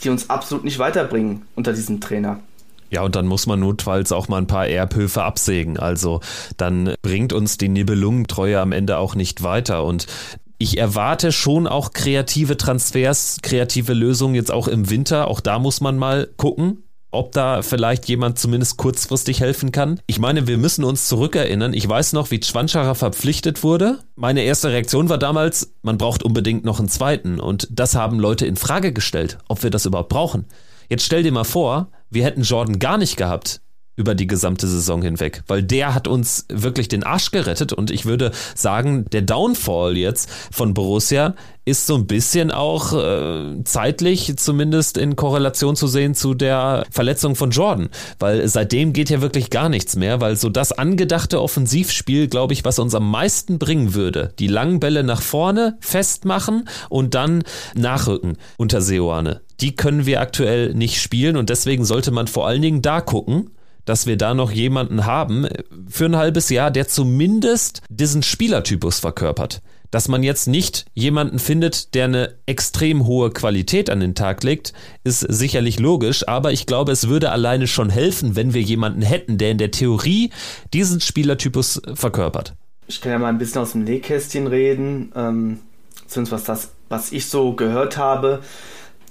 die 0.00 0.10
uns 0.10 0.30
absolut 0.30 0.64
nicht 0.64 0.78
weiterbringen 0.78 1.42
unter 1.56 1.72
diesem 1.72 2.00
Trainer. 2.00 2.40
Ja, 2.90 3.02
und 3.02 3.16
dann 3.16 3.26
muss 3.26 3.46
man 3.46 3.60
notfalls 3.60 4.12
auch 4.12 4.28
mal 4.28 4.38
ein 4.38 4.46
paar 4.46 4.68
Erbhöfe 4.68 5.22
absägen. 5.22 5.78
Also 5.78 6.20
dann 6.56 6.94
bringt 7.02 7.32
uns 7.32 7.58
die 7.58 7.68
Nibelungentreue 7.68 8.60
am 8.60 8.72
Ende 8.72 8.98
auch 8.98 9.14
nicht 9.14 9.42
weiter. 9.42 9.84
Und 9.84 10.06
ich 10.58 10.78
erwarte 10.78 11.32
schon 11.32 11.66
auch 11.66 11.92
kreative 11.92 12.56
Transfers, 12.56 13.38
kreative 13.42 13.92
Lösungen 13.92 14.34
jetzt 14.34 14.52
auch 14.52 14.68
im 14.68 14.88
Winter. 14.88 15.28
Auch 15.28 15.40
da 15.40 15.58
muss 15.58 15.80
man 15.80 15.98
mal 15.98 16.28
gucken 16.36 16.82
ob 17.16 17.32
da 17.32 17.62
vielleicht 17.62 18.08
jemand 18.08 18.38
zumindest 18.38 18.76
kurzfristig 18.76 19.40
helfen 19.40 19.72
kann. 19.72 20.00
Ich 20.06 20.18
meine, 20.18 20.46
wir 20.46 20.58
müssen 20.58 20.84
uns 20.84 21.08
zurückerinnern. 21.08 21.72
Ich 21.72 21.88
weiß 21.88 22.12
noch, 22.12 22.30
wie 22.30 22.42
Schwanscherer 22.42 22.94
verpflichtet 22.94 23.62
wurde. 23.62 24.00
Meine 24.16 24.42
erste 24.42 24.70
Reaktion 24.70 25.08
war 25.08 25.18
damals, 25.18 25.72
man 25.82 25.98
braucht 25.98 26.22
unbedingt 26.22 26.64
noch 26.64 26.78
einen 26.78 26.88
zweiten. 26.88 27.40
Und 27.40 27.68
das 27.70 27.94
haben 27.94 28.20
Leute 28.20 28.46
in 28.46 28.56
Frage 28.56 28.92
gestellt, 28.92 29.38
ob 29.48 29.62
wir 29.62 29.70
das 29.70 29.86
überhaupt 29.86 30.10
brauchen. 30.10 30.44
Jetzt 30.88 31.04
stell 31.04 31.22
dir 31.22 31.32
mal 31.32 31.44
vor, 31.44 31.88
wir 32.10 32.24
hätten 32.24 32.42
Jordan 32.42 32.78
gar 32.78 32.98
nicht 32.98 33.16
gehabt 33.16 33.60
über 33.96 34.14
die 34.14 34.26
gesamte 34.26 34.68
Saison 34.68 35.02
hinweg, 35.02 35.42
weil 35.46 35.62
der 35.62 35.94
hat 35.94 36.06
uns 36.06 36.46
wirklich 36.48 36.88
den 36.88 37.02
Arsch 37.02 37.30
gerettet 37.30 37.72
und 37.72 37.90
ich 37.90 38.06
würde 38.06 38.30
sagen, 38.54 39.06
der 39.10 39.22
Downfall 39.22 39.96
jetzt 39.96 40.30
von 40.50 40.74
Borussia 40.74 41.34
ist 41.66 41.86
so 41.86 41.96
ein 41.96 42.06
bisschen 42.06 42.52
auch 42.52 42.92
äh, 42.92 43.64
zeitlich 43.64 44.36
zumindest 44.36 44.96
in 44.96 45.16
Korrelation 45.16 45.74
zu 45.74 45.88
sehen 45.88 46.14
zu 46.14 46.34
der 46.34 46.86
Verletzung 46.92 47.34
von 47.34 47.50
Jordan, 47.50 47.88
weil 48.20 48.46
seitdem 48.46 48.92
geht 48.92 49.10
ja 49.10 49.20
wirklich 49.20 49.50
gar 49.50 49.68
nichts 49.68 49.96
mehr, 49.96 50.20
weil 50.20 50.36
so 50.36 50.48
das 50.48 50.70
angedachte 50.70 51.42
Offensivspiel, 51.42 52.28
glaube 52.28 52.52
ich, 52.52 52.64
was 52.64 52.78
uns 52.78 52.94
am 52.94 53.10
meisten 53.10 53.58
bringen 53.58 53.94
würde, 53.94 54.32
die 54.38 54.46
langen 54.46 54.78
Bälle 54.78 55.02
nach 55.02 55.20
vorne 55.20 55.76
festmachen 55.80 56.68
und 56.88 57.14
dann 57.14 57.42
nachrücken 57.74 58.36
unter 58.58 58.80
Seoane. 58.80 59.40
Die 59.60 59.74
können 59.74 60.06
wir 60.06 60.20
aktuell 60.20 60.72
nicht 60.72 61.02
spielen 61.02 61.36
und 61.36 61.50
deswegen 61.50 61.84
sollte 61.84 62.12
man 62.12 62.28
vor 62.28 62.46
allen 62.46 62.62
Dingen 62.62 62.82
da 62.82 63.00
gucken, 63.00 63.50
dass 63.86 64.06
wir 64.06 64.18
da 64.18 64.34
noch 64.34 64.52
jemanden 64.52 65.06
haben 65.06 65.48
für 65.88 66.04
ein 66.04 66.16
halbes 66.16 66.50
Jahr, 66.50 66.70
der 66.70 66.86
zumindest 66.88 67.80
diesen 67.88 68.22
Spielertypus 68.22 69.00
verkörpert. 69.00 69.62
Dass 69.90 70.08
man 70.08 70.22
jetzt 70.22 70.48
nicht 70.48 70.84
jemanden 70.92 71.38
findet, 71.38 71.94
der 71.94 72.04
eine 72.04 72.34
extrem 72.44 73.06
hohe 73.06 73.30
Qualität 73.30 73.88
an 73.88 74.00
den 74.00 74.14
Tag 74.14 74.42
legt, 74.42 74.74
ist 75.04 75.20
sicherlich 75.20 75.78
logisch, 75.78 76.28
aber 76.28 76.52
ich 76.52 76.66
glaube, 76.66 76.92
es 76.92 77.08
würde 77.08 77.30
alleine 77.30 77.66
schon 77.66 77.88
helfen, 77.88 78.36
wenn 78.36 78.52
wir 78.52 78.60
jemanden 78.60 79.00
hätten, 79.00 79.38
der 79.38 79.52
in 79.52 79.58
der 79.58 79.70
Theorie 79.70 80.30
diesen 80.74 81.00
Spielertypus 81.00 81.80
verkörpert. 81.94 82.54
Ich 82.88 83.00
kann 83.00 83.12
ja 83.12 83.18
mal 83.18 83.28
ein 83.28 83.38
bisschen 83.38 83.62
aus 83.62 83.72
dem 83.72 83.84
Nähkästchen 83.84 84.48
reden, 84.48 85.12
ähm, 85.14 85.60
was 86.14 86.44
das, 86.44 86.70
was 86.88 87.12
ich 87.12 87.26
so 87.26 87.54
gehört 87.54 87.96
habe 87.96 88.42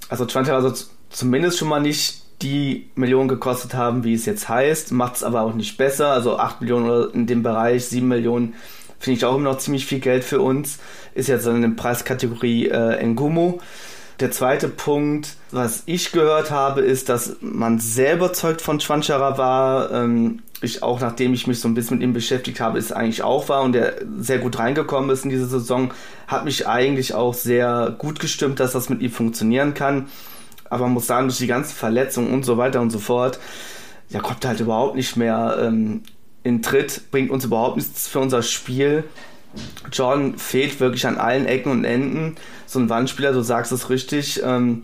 also 0.09 0.25
Trent 0.25 0.49
also 0.49 0.73
zumindest 1.09 1.57
schon 1.57 1.67
mal 1.67 1.79
nicht 1.79 2.21
die 2.41 2.89
Millionen 2.95 3.29
gekostet 3.29 3.73
haben, 3.73 4.03
wie 4.03 4.13
es 4.13 4.25
jetzt 4.25 4.49
heißt, 4.49 4.91
macht 4.91 5.15
es 5.15 5.23
aber 5.23 5.41
auch 5.41 5.53
nicht 5.53 5.77
besser. 5.77 6.09
Also 6.09 6.37
8 6.37 6.61
Millionen 6.61 6.89
oder 6.89 7.13
in 7.13 7.27
dem 7.27 7.43
Bereich 7.43 7.85
7 7.85 8.07
Millionen 8.07 8.55
finde 8.99 9.17
ich 9.17 9.25
auch 9.25 9.35
immer 9.35 9.51
noch 9.51 9.57
ziemlich 9.57 9.85
viel 9.85 9.99
Geld 9.99 10.23
für 10.23 10.41
uns. 10.41 10.79
Ist 11.13 11.29
jetzt 11.29 11.45
in 11.47 11.61
der 11.61 11.69
Preiskategorie 11.69 12.67
äh, 12.67 13.05
Ngumu. 13.05 13.59
Der 14.19 14.31
zweite 14.31 14.69
Punkt, 14.69 15.35
was 15.51 15.83
ich 15.87 16.13
gehört 16.13 16.49
habe, 16.49 16.81
ist, 16.81 17.09
dass 17.09 17.35
man 17.41 17.79
sehr 17.79 18.15
überzeugt 18.15 18.61
von 18.61 18.79
Schwanschara 18.79 19.37
war. 19.37 19.91
Ähm, 19.91 20.41
ich 20.61 20.83
auch, 20.83 21.01
nachdem 21.01 21.33
ich 21.33 21.47
mich 21.47 21.59
so 21.59 21.67
ein 21.67 21.73
bisschen 21.73 21.97
mit 21.97 22.03
ihm 22.03 22.13
beschäftigt 22.13 22.61
habe, 22.61 22.79
ist 22.79 22.93
eigentlich 22.93 23.23
auch 23.23 23.49
war 23.49 23.61
und 23.61 23.73
der 23.73 23.95
sehr 24.17 24.39
gut 24.39 24.57
reingekommen 24.57 25.09
ist 25.09 25.25
in 25.25 25.29
diese 25.29 25.47
Saison, 25.47 25.93
hat 26.27 26.45
mich 26.45 26.65
eigentlich 26.65 27.13
auch 27.13 27.33
sehr 27.33 27.93
gut 27.97 28.19
gestimmt, 28.19 28.61
dass 28.61 28.71
das 28.71 28.89
mit 28.89 29.01
ihm 29.01 29.11
funktionieren 29.11 29.73
kann. 29.73 30.07
Aber 30.69 30.85
man 30.85 30.93
muss 30.93 31.07
sagen, 31.07 31.27
durch 31.27 31.37
die 31.37 31.47
ganzen 31.47 31.75
Verletzungen 31.75 32.33
und 32.33 32.43
so 32.43 32.57
weiter 32.57 32.81
und 32.81 32.89
so 32.89 32.99
fort, 32.99 33.39
ja, 34.09 34.19
kommt 34.19 34.45
halt 34.45 34.59
überhaupt 34.59 34.95
nicht 34.95 35.15
mehr 35.15 35.57
ähm, 35.61 36.03
in 36.43 36.61
Tritt, 36.61 37.11
bringt 37.11 37.31
uns 37.31 37.45
überhaupt 37.45 37.77
nichts 37.77 38.07
für 38.07 38.19
unser 38.19 38.43
Spiel. 38.43 39.03
John 39.91 40.37
fehlt 40.37 40.79
wirklich 40.79 41.07
an 41.07 41.17
allen 41.17 41.45
Ecken 41.45 41.71
und 41.71 41.85
Enden. 41.85 42.35
So 42.65 42.79
ein 42.79 42.89
Wandspieler, 42.89 43.31
du 43.31 43.41
sagst 43.41 43.71
es 43.71 43.89
richtig. 43.89 44.41
Ähm, 44.43 44.83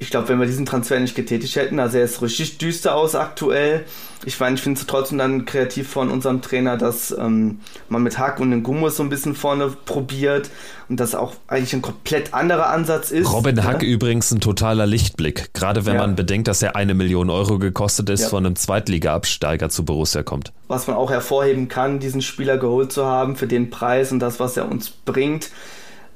ich 0.00 0.08
glaube, 0.08 0.30
wenn 0.30 0.40
wir 0.40 0.46
diesen 0.46 0.64
Transfer 0.64 0.98
nicht 0.98 1.14
getätigt 1.14 1.56
hätten, 1.56 1.78
also 1.78 1.98
er 1.98 2.04
ist 2.04 2.22
richtig 2.22 2.56
düster 2.56 2.94
aus 2.94 3.14
aktuell. 3.14 3.84
Ich 4.24 4.40
meine, 4.40 4.54
ich 4.54 4.62
finde 4.62 4.80
es 4.80 4.86
trotzdem 4.86 5.18
dann 5.18 5.44
kreativ 5.44 5.90
von 5.90 6.10
unserem 6.10 6.40
Trainer, 6.40 6.78
dass 6.78 7.10
ähm, 7.10 7.60
man 7.90 8.02
mit 8.02 8.18
Hack 8.18 8.40
und 8.40 8.50
den 8.50 8.62
Gummus 8.62 8.96
so 8.96 9.02
ein 9.02 9.10
bisschen 9.10 9.34
vorne 9.34 9.68
probiert 9.68 10.48
und 10.88 10.98
das 11.00 11.14
auch 11.14 11.34
eigentlich 11.48 11.74
ein 11.74 11.82
komplett 11.82 12.32
anderer 12.32 12.70
Ansatz 12.70 13.10
ist. 13.10 13.30
Robin 13.30 13.58
ja? 13.58 13.64
Hack 13.64 13.82
übrigens 13.82 14.30
ein 14.32 14.40
totaler 14.40 14.86
Lichtblick, 14.86 15.52
gerade 15.52 15.84
wenn 15.84 15.96
ja. 15.96 16.00
man 16.00 16.16
bedenkt, 16.16 16.48
dass 16.48 16.62
er 16.62 16.76
eine 16.76 16.94
Million 16.94 17.28
Euro 17.28 17.58
gekostet 17.58 18.08
ist, 18.08 18.22
ja. 18.22 18.28
von 18.30 18.46
einem 18.46 18.56
Zweitliga-Absteiger 18.56 19.68
zu 19.68 19.84
Borussia 19.84 20.22
kommt. 20.22 20.50
Was 20.66 20.86
man 20.86 20.96
auch 20.96 21.10
hervorheben 21.10 21.68
kann, 21.68 22.00
diesen 22.00 22.22
Spieler 22.22 22.56
geholt 22.56 22.90
zu 22.90 23.04
haben 23.04 23.36
für 23.36 23.46
den 23.46 23.68
Preis 23.68 24.12
und 24.12 24.20
das, 24.20 24.40
was 24.40 24.56
er 24.56 24.70
uns 24.70 24.88
bringt 24.88 25.50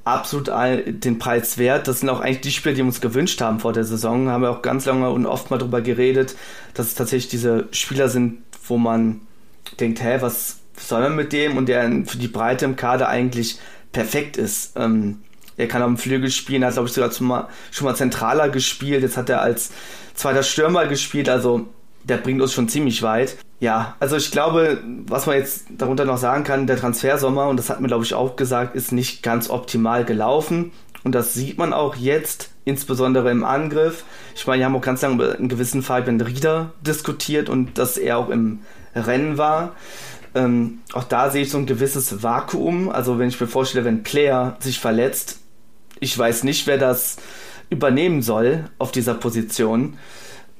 absolut 0.04 0.48
den 0.48 1.18
Preis 1.18 1.58
wert. 1.58 1.88
Das 1.88 2.00
sind 2.00 2.08
auch 2.08 2.20
eigentlich 2.20 2.42
die 2.42 2.50
Spiele, 2.50 2.74
die 2.74 2.82
wir 2.82 2.86
uns 2.86 3.00
gewünscht 3.00 3.40
haben 3.40 3.60
vor 3.60 3.72
der 3.72 3.84
Saison. 3.84 4.28
Haben 4.28 4.42
wir 4.42 4.50
auch 4.50 4.62
ganz 4.62 4.84
lange 4.84 5.10
und 5.10 5.26
oft 5.26 5.50
mal 5.50 5.58
drüber 5.58 5.80
geredet, 5.80 6.36
dass 6.74 6.88
es 6.88 6.94
tatsächlich 6.94 7.30
diese 7.30 7.68
Spieler 7.72 8.08
sind, 8.08 8.42
wo 8.68 8.76
man 8.76 9.22
denkt, 9.80 10.02
hä, 10.02 10.18
was 10.20 10.58
soll 10.76 11.02
man 11.02 11.16
mit 11.16 11.32
dem? 11.32 11.56
Und 11.56 11.68
der 11.68 11.90
für 12.06 12.18
die 12.18 12.28
Breite 12.28 12.64
im 12.66 12.76
Kader 12.76 13.08
eigentlich 13.08 13.58
perfekt 13.92 14.36
ist. 14.36 14.72
Ähm, 14.76 15.20
er 15.56 15.68
kann 15.68 15.82
am 15.82 15.96
Flügel 15.96 16.30
spielen, 16.30 16.64
hat 16.64 16.72
glaube 16.74 16.88
ich 16.88 16.94
sogar 16.94 17.12
schon 17.12 17.28
mal, 17.28 17.48
schon 17.70 17.86
mal 17.86 17.94
zentraler 17.94 18.48
gespielt. 18.48 19.02
Jetzt 19.02 19.16
hat 19.16 19.30
er 19.30 19.40
als 19.40 19.70
zweiter 20.14 20.42
Stürmer 20.42 20.86
gespielt, 20.86 21.28
also 21.28 21.68
der 22.02 22.18
bringt 22.18 22.42
uns 22.42 22.52
schon 22.52 22.68
ziemlich 22.68 23.02
weit. 23.02 23.36
Ja, 23.60 23.96
also 24.00 24.16
ich 24.16 24.30
glaube, 24.30 24.82
was 25.06 25.26
man 25.26 25.36
jetzt 25.36 25.66
darunter 25.78 26.04
noch 26.04 26.18
sagen 26.18 26.44
kann, 26.44 26.66
der 26.66 26.76
Transfersommer, 26.76 27.48
und 27.48 27.56
das 27.56 27.70
hat 27.70 27.80
mir 27.80 27.88
glaube 27.88 28.04
ich 28.04 28.14
auch 28.14 28.36
gesagt, 28.36 28.74
ist 28.74 28.92
nicht 28.92 29.22
ganz 29.22 29.48
optimal 29.48 30.04
gelaufen. 30.04 30.72
Und 31.04 31.14
das 31.14 31.34
sieht 31.34 31.58
man 31.58 31.72
auch 31.72 31.96
jetzt, 31.96 32.50
insbesondere 32.64 33.30
im 33.30 33.44
Angriff. 33.44 34.04
Ich 34.34 34.46
meine, 34.46 34.60
wir 34.60 34.66
haben 34.66 34.76
auch 34.76 34.80
ganz 34.80 35.02
lange 35.02 35.14
über 35.14 35.34
einen 35.34 35.48
gewissen 35.48 35.82
Fabian 35.82 36.20
Rieder 36.20 36.72
diskutiert 36.80 37.48
und 37.50 37.78
dass 37.78 37.98
er 37.98 38.18
auch 38.18 38.30
im 38.30 38.60
Rennen 38.94 39.36
war. 39.36 39.72
Ähm, 40.34 40.80
auch 40.94 41.04
da 41.04 41.30
sehe 41.30 41.42
ich 41.42 41.50
so 41.50 41.58
ein 41.58 41.66
gewisses 41.66 42.22
Vakuum. 42.22 42.88
Also 42.88 43.18
wenn 43.18 43.28
ich 43.28 43.40
mir 43.40 43.46
vorstelle, 43.46 43.84
wenn 43.84 44.02
Player 44.02 44.56
sich 44.60 44.80
verletzt, 44.80 45.40
ich 46.00 46.18
weiß 46.18 46.44
nicht, 46.44 46.66
wer 46.66 46.78
das 46.78 47.18
übernehmen 47.70 48.22
soll 48.22 48.64
auf 48.78 48.90
dieser 48.90 49.14
Position. 49.14 49.98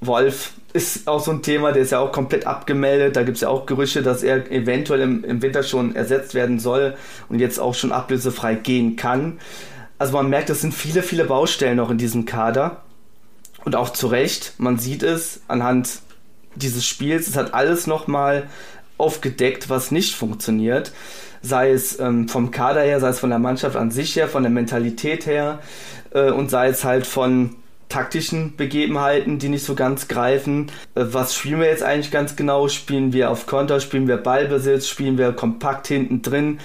Wolf 0.01 0.53
ist 0.75 1.07
auch 1.07 1.21
so 1.21 1.31
ein 1.31 1.41
Thema, 1.41 1.71
der 1.71 1.83
ist 1.83 1.93
ja 1.93 2.01
auch 2.01 2.11
komplett 2.11 2.47
abgemeldet. 2.47 3.15
Da 3.15 3.23
gibt 3.23 3.37
es 3.37 3.43
ja 3.43 3.49
auch 3.49 3.65
Gerüchte, 3.65 4.03
dass 4.03 4.25
er 4.25 4.51
eventuell 4.51 5.01
im, 5.01 5.25
im 5.25 5.41
Winter 5.41 5.63
schon 5.63 5.95
ersetzt 5.95 6.35
werden 6.35 6.59
soll 6.59 6.97
und 7.29 7.39
jetzt 7.39 7.61
auch 7.61 7.75
schon 7.75 7.93
ablösefrei 7.93 8.57
gehen 8.57 8.97
kann. 8.97 9.39
Also 9.99 10.13
man 10.15 10.29
merkt, 10.29 10.51
es 10.51 10.61
sind 10.61 10.75
viele, 10.75 11.05
viele 11.05 11.25
Baustellen 11.25 11.77
noch 11.77 11.91
in 11.91 11.99
diesem 11.99 12.27
Kader. 12.27 12.83
Und 13.65 13.77
auch 13.77 13.91
zu 13.91 14.09
Recht, 14.09 14.55
man 14.59 14.79
sieht 14.79 15.05
es 15.05 15.41
anhand 15.47 16.01
dieses 16.57 16.85
Spiels, 16.85 17.29
es 17.29 17.37
hat 17.37 17.55
alles 17.55 17.87
nochmal 17.87 18.49
aufgedeckt, 18.99 19.71
was 19.71 19.93
nicht 19.93 20.15
funktioniert. 20.15 20.93
sei 21.41 21.71
es 21.71 22.01
ähm, 22.01 22.29
vom 22.29 22.51
Kader 22.51 22.83
her, 22.83 22.99
sei 23.01 23.09
es 23.09 23.21
von 23.21 23.31
der 23.31 23.39
Mannschaft 23.39 23.77
an 23.77 23.91
sich 23.91 24.17
her, 24.17 24.29
von 24.29 24.43
der 24.43 24.51
Mentalität 24.51 25.27
her 25.27 25.61
äh, 26.13 26.31
und 26.31 26.51
sei 26.51 26.69
es 26.69 26.85
halt 26.85 27.07
von 27.07 27.57
taktischen 27.95 28.57
Begebenheiten, 28.57 29.39
die 29.39 29.49
nicht 29.49 29.65
so 29.65 29.77
ganz 29.77 30.09
greifen. 30.09 30.73
Äh, 30.97 31.05
was 31.13 31.35
spielen 31.35 31.61
wir 31.61 31.69
jetzt 31.69 31.85
eigentlich 31.85 32.11
ganz 32.11 32.35
genau? 32.35 32.69
Spielen 32.69 33.13
wir 33.13 33.31
auf 33.31 33.47
Konter, 33.47 33.79
spielen 33.79 34.09
wir 34.09 34.17
Ballbesitz, 34.17 34.89
spielen 34.89 35.17
wir 35.17 35.33
kompakt 35.33 35.87
hinten 35.87 36.21
drin? 36.21 36.59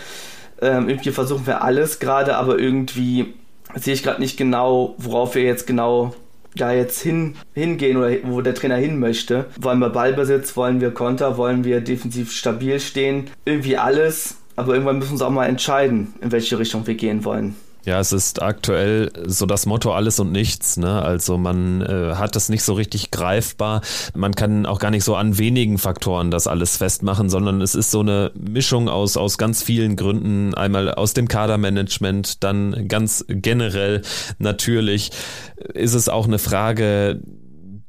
Ähm, 0.60 0.90
irgendwie 0.90 1.12
versuchen 1.12 1.46
wir 1.46 1.64
alles 1.64 2.00
gerade, 2.00 2.36
aber 2.36 2.58
irgendwie 2.58 3.34
sehe 3.76 3.94
ich 3.94 4.02
gerade 4.02 4.20
nicht 4.20 4.38
genau, 4.38 4.96
worauf 4.98 5.36
wir 5.36 5.44
jetzt 5.44 5.68
genau 5.68 6.16
da 6.56 6.72
jetzt 6.72 7.00
hin, 7.00 7.36
hingehen 7.54 7.98
oder 7.98 8.12
wo 8.24 8.42
der 8.42 8.56
Trainer 8.56 8.78
hin 8.78 9.00
möchte. 9.00 9.46
Wollen 9.60 9.78
wir 9.78 9.90
Ballbesitz, 9.90 10.58
wollen 10.58 10.82
wir 10.82 10.92
Konter, 10.92 11.38
wollen 11.38 11.64
wir 11.64 11.80
defensiv 11.82 12.32
stabil 12.32 12.80
stehen? 12.80 13.30
Irgendwie 13.46 13.78
alles, 13.78 14.38
aber 14.56 14.74
irgendwann 14.74 14.98
müssen 14.98 15.12
wir 15.12 15.14
uns 15.14 15.22
auch 15.22 15.30
mal 15.30 15.46
entscheiden, 15.46 16.16
in 16.22 16.32
welche 16.32 16.58
Richtung 16.58 16.88
wir 16.88 16.96
gehen 16.96 17.24
wollen. 17.24 17.56
Ja, 17.90 18.00
es 18.00 18.14
ist 18.14 18.40
aktuell 18.40 19.12
so 19.26 19.48
das 19.48 19.66
Motto 19.66 19.92
alles 19.92 20.20
und 20.20 20.32
nichts. 20.32 20.78
Ne? 20.78 21.02
Also 21.02 21.40
man 21.40 21.82
äh, 21.82 22.14
hat 22.14 22.36
das 22.36 22.48
nicht 22.48 22.62
so 22.62 22.74
richtig 22.74 23.10
greifbar. 23.10 23.82
Man 24.14 24.36
kann 24.36 24.68
auch 24.68 24.78
gar 24.78 24.92
nicht 24.92 25.04
so 25.04 25.16
an 25.16 25.40
wenigen 25.40 25.80
Faktoren 25.80 26.30
das 26.30 26.46
alles 26.46 26.78
festmachen, 26.78 27.32
sondern 27.32 27.62
es 27.62 27.74
ist 27.74 27.90
so 27.90 28.02
eine 28.02 28.30
Mischung 28.36 28.90
aus, 28.90 29.18
aus 29.18 29.40
ganz 29.40 29.64
vielen 29.64 29.96
Gründen. 29.96 30.54
Einmal 30.54 30.94
aus 30.94 31.16
dem 31.16 31.28
Kadermanagement, 31.28 32.44
dann 32.44 32.88
ganz 32.88 33.26
generell 33.28 34.04
natürlich 34.38 35.10
ist 35.74 35.96
es 35.96 36.10
auch 36.10 36.28
eine 36.28 36.38
Frage 36.38 37.22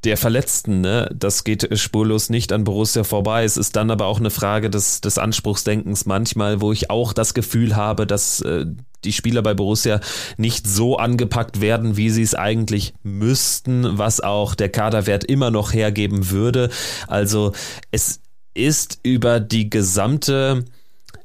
der 0.03 0.17
Verletzten, 0.17 0.81
ne? 0.81 1.09
Das 1.13 1.43
geht 1.43 1.77
spurlos 1.77 2.29
nicht 2.29 2.51
an 2.53 2.63
Borussia 2.63 3.03
vorbei. 3.03 3.43
Es 3.43 3.57
ist 3.57 3.75
dann 3.75 3.91
aber 3.91 4.07
auch 4.07 4.19
eine 4.19 4.31
Frage 4.31 4.69
des, 4.69 5.01
des 5.01 5.17
Anspruchsdenkens 5.17 6.05
manchmal, 6.05 6.61
wo 6.61 6.71
ich 6.71 6.89
auch 6.89 7.13
das 7.13 7.33
Gefühl 7.33 7.75
habe, 7.75 8.07
dass 8.07 8.41
äh, 8.41 8.65
die 9.03 9.13
Spieler 9.13 9.41
bei 9.41 9.53
Borussia 9.53 9.99
nicht 10.37 10.67
so 10.67 10.97
angepackt 10.97 11.61
werden, 11.61 11.97
wie 11.97 12.09
sie 12.09 12.23
es 12.23 12.35
eigentlich 12.35 12.93
müssten, 13.03 13.97
was 13.97 14.21
auch 14.21 14.55
der 14.55 14.69
Kaderwert 14.69 15.23
immer 15.23 15.51
noch 15.51 15.73
hergeben 15.73 16.29
würde. 16.29 16.69
Also 17.07 17.53
es 17.91 18.21
ist 18.53 18.99
über 19.03 19.39
die 19.39 19.69
gesamte 19.69 20.65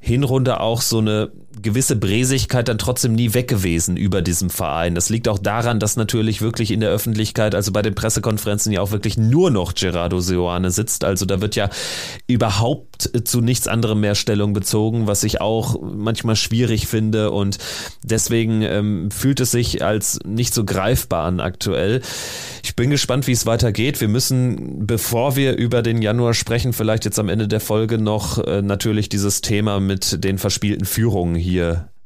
Hinrunde 0.00 0.61
auch 0.61 0.83
so 0.83 0.99
eine 0.99 1.33
gewisse 1.63 1.97
Bresigkeit 1.97 2.69
dann 2.69 2.79
trotzdem 2.79 3.15
nie 3.15 3.35
weg 3.35 3.49
gewesen 3.49 3.97
über 3.97 4.23
diesem 4.23 4.51
Verein. 4.51 4.95
Das 4.95 5.09
liegt 5.09 5.27
auch 5.29 5.39
daran, 5.39 5.81
dass 5.81 5.97
natürlich 5.97 6.43
wirklich 6.43 6.71
in 6.71 6.81
der 6.81 6.91
Öffentlichkeit, 6.91 7.55
also 7.55 7.73
bei 7.73 7.83
den 7.83 7.95
Pressekonferenzen 7.95 8.73
ja 8.73 8.81
auch 8.81 8.91
wirklich 8.91 9.17
nur 9.17 9.51
noch 9.51 9.75
Gerardo 9.75 10.21
Seoane 10.21 10.71
sitzt. 10.71 11.05
Also 11.05 11.25
da 11.25 11.41
wird 11.41 11.57
ja 11.57 11.71
überhaupt 12.27 13.11
zu 13.25 13.41
nichts 13.41 13.69
anderem 13.69 14.01
mehr 14.01 14.15
Stellung 14.15 14.53
bezogen, 14.53 15.07
was 15.07 15.25
ich 15.25 15.41
auch 15.41 15.81
manchmal 15.83 16.37
schwierig 16.37 16.87
finde 16.87 17.31
und 17.31 17.59
deswegen 18.03 18.63
ähm, 18.63 19.11
fühlt 19.11 19.41
es 19.41 19.51
sich 19.51 19.83
als 19.83 20.19
nicht 20.25 20.55
so 20.55 20.65
greifbar 20.65 21.25
an 21.25 21.41
aktuell. 21.41 22.03
Ich 22.63 22.77
bin 22.77 22.91
gespannt, 22.91 23.27
wie 23.27 23.33
es 23.33 23.47
weitergeht. 23.47 24.01
Wir 24.01 24.09
müssen, 24.09 24.87
bevor 24.87 25.37
wir 25.37 25.57
über 25.57 25.83
den 25.83 26.03
Januar 26.03 26.35
sprechen, 26.35 26.73
vielleicht 26.73 27.05
jetzt 27.05 27.19
am 27.19 27.29
Ende 27.29 27.49
der 27.49 27.61
Folge 27.61 27.99
noch 27.99 28.39
äh, 28.39 28.61
natürlich 28.61 29.09
dieses 29.09 29.41
Thema 29.41 29.81
mit 29.81 30.23
den 30.23 30.39
verspielten 30.39 30.85
Führungen 30.85 31.35
hier 31.37 31.46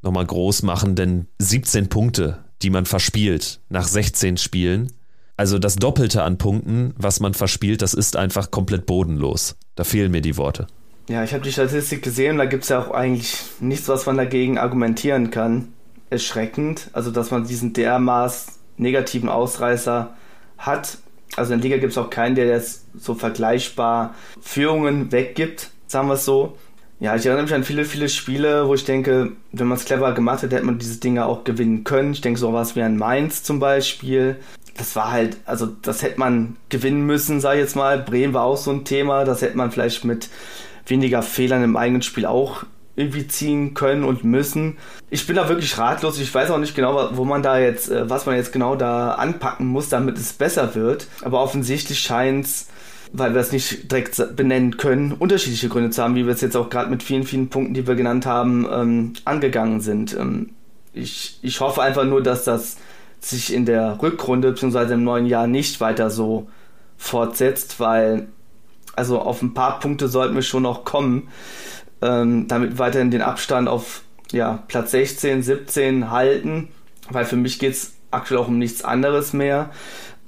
nochmal 0.02 0.26
groß 0.26 0.62
machen, 0.62 0.94
denn 0.94 1.26
17 1.38 1.88
Punkte, 1.88 2.44
die 2.62 2.70
man 2.70 2.86
verspielt 2.86 3.60
nach 3.68 3.86
16 3.86 4.36
Spielen, 4.36 4.92
also 5.36 5.58
das 5.58 5.76
Doppelte 5.76 6.22
an 6.22 6.36
Punkten, 6.36 6.94
was 6.98 7.20
man 7.20 7.32
verspielt, 7.32 7.80
das 7.80 7.94
ist 7.94 8.14
einfach 8.14 8.50
komplett 8.50 8.84
bodenlos. 8.84 9.56
Da 9.74 9.84
fehlen 9.84 10.10
mir 10.10 10.20
die 10.20 10.36
Worte. 10.36 10.66
Ja, 11.08 11.24
ich 11.24 11.32
habe 11.32 11.42
die 11.42 11.50
Statistik 11.50 12.02
gesehen, 12.02 12.36
da 12.36 12.44
gibt 12.44 12.64
es 12.64 12.68
ja 12.68 12.78
auch 12.78 12.90
eigentlich 12.90 13.36
nichts, 13.58 13.88
was 13.88 14.04
man 14.06 14.18
dagegen 14.18 14.58
argumentieren 14.58 15.30
kann. 15.30 15.68
Erschreckend, 16.10 16.90
also 16.92 17.10
dass 17.10 17.30
man 17.30 17.46
diesen 17.46 17.72
dermaßen 17.72 18.52
negativen 18.76 19.28
Ausreißer 19.28 20.14
hat. 20.58 20.98
Also 21.36 21.54
in 21.54 21.60
der 21.60 21.70
Liga 21.70 21.80
gibt 21.80 21.92
es 21.92 21.98
auch 21.98 22.10
keinen, 22.10 22.34
der 22.34 22.46
jetzt 22.46 22.84
so 22.98 23.14
vergleichbar 23.14 24.14
Führungen 24.40 25.10
weggibt, 25.10 25.70
sagen 25.86 26.08
wir 26.08 26.14
es 26.14 26.24
so. 26.24 26.58
Ja, 27.00 27.16
ich 27.16 27.24
erinnere 27.24 27.44
mich 27.44 27.54
an 27.54 27.64
viele, 27.64 27.86
viele 27.86 28.10
Spiele, 28.10 28.68
wo 28.68 28.74
ich 28.74 28.84
denke, 28.84 29.32
wenn 29.52 29.66
man 29.66 29.78
es 29.78 29.86
clever 29.86 30.12
gemacht 30.12 30.42
hätte, 30.42 30.56
hätte 30.56 30.66
man 30.66 30.78
diese 30.78 31.00
Dinge 31.00 31.24
auch 31.24 31.44
gewinnen 31.44 31.82
können. 31.82 32.12
Ich 32.12 32.20
denke 32.20 32.38
so 32.38 32.52
was 32.52 32.76
wie 32.76 32.82
ein 32.82 32.98
Mainz 32.98 33.42
zum 33.42 33.58
Beispiel. 33.58 34.36
Das 34.76 34.94
war 34.96 35.10
halt, 35.10 35.38
also 35.46 35.64
das 35.66 36.02
hätte 36.02 36.20
man 36.20 36.56
gewinnen 36.68 37.06
müssen, 37.06 37.40
sag 37.40 37.54
ich 37.54 37.60
jetzt 37.60 37.74
mal. 37.74 37.98
Bremen 37.98 38.34
war 38.34 38.44
auch 38.44 38.58
so 38.58 38.70
ein 38.70 38.84
Thema. 38.84 39.24
Das 39.24 39.40
hätte 39.40 39.56
man 39.56 39.70
vielleicht 39.70 40.04
mit 40.04 40.28
weniger 40.86 41.22
Fehlern 41.22 41.64
im 41.64 41.74
eigenen 41.78 42.02
Spiel 42.02 42.26
auch 42.26 42.64
irgendwie 42.96 43.26
ziehen 43.26 43.72
können 43.72 44.04
und 44.04 44.22
müssen. 44.24 44.76
Ich 45.08 45.26
bin 45.26 45.36
da 45.36 45.48
wirklich 45.48 45.78
ratlos. 45.78 46.20
Ich 46.20 46.34
weiß 46.34 46.50
auch 46.50 46.58
nicht 46.58 46.74
genau, 46.74 47.16
wo 47.16 47.24
man 47.24 47.42
da 47.42 47.58
jetzt, 47.58 47.90
äh, 47.90 48.10
was 48.10 48.26
man 48.26 48.36
jetzt 48.36 48.52
genau 48.52 48.76
da 48.76 49.12
anpacken 49.12 49.66
muss, 49.66 49.88
damit 49.88 50.18
es 50.18 50.34
besser 50.34 50.74
wird. 50.74 51.06
Aber 51.22 51.40
offensichtlich 51.40 52.00
scheint 52.00 52.44
es, 52.44 52.68
weil 53.12 53.34
wir 53.34 53.40
es 53.40 53.52
nicht 53.52 53.90
direkt 53.90 54.36
benennen 54.36 54.76
können, 54.76 55.12
unterschiedliche 55.12 55.68
Gründe 55.68 55.90
zu 55.90 56.02
haben, 56.02 56.14
wie 56.14 56.26
wir 56.26 56.32
es 56.32 56.40
jetzt 56.40 56.56
auch 56.56 56.70
gerade 56.70 56.90
mit 56.90 57.02
vielen, 57.02 57.24
vielen 57.24 57.48
Punkten, 57.48 57.74
die 57.74 57.86
wir 57.86 57.94
genannt 57.94 58.26
haben, 58.26 58.66
ähm, 58.70 59.12
angegangen 59.24 59.80
sind. 59.80 60.14
Ähm, 60.14 60.50
ich, 60.92 61.38
ich 61.42 61.60
hoffe 61.60 61.82
einfach 61.82 62.04
nur, 62.04 62.22
dass 62.22 62.44
das 62.44 62.76
sich 63.20 63.52
in 63.52 63.66
der 63.66 64.00
Rückrunde 64.00 64.52
bzw. 64.52 64.94
im 64.94 65.04
neuen 65.04 65.26
Jahr 65.26 65.46
nicht 65.46 65.80
weiter 65.80 66.10
so 66.10 66.48
fortsetzt, 66.96 67.80
weil 67.80 68.28
also 68.96 69.20
auf 69.20 69.40
ein 69.42 69.54
paar 69.54 69.78
Punkte 69.78 70.08
sollten 70.08 70.34
wir 70.34 70.42
schon 70.42 70.62
noch 70.62 70.84
kommen 70.84 71.28
ähm, 72.02 72.48
damit 72.48 72.78
weiterhin 72.78 73.10
den 73.10 73.22
Abstand 73.22 73.68
auf 73.68 74.02
ja, 74.32 74.62
Platz 74.68 74.92
16, 74.92 75.42
17 75.42 76.10
halten, 76.10 76.68
weil 77.10 77.24
für 77.24 77.36
mich 77.36 77.58
geht 77.58 77.72
es 77.72 77.94
aktuell 78.10 78.40
auch 78.40 78.48
um 78.48 78.58
nichts 78.58 78.84
anderes 78.84 79.32
mehr. 79.32 79.70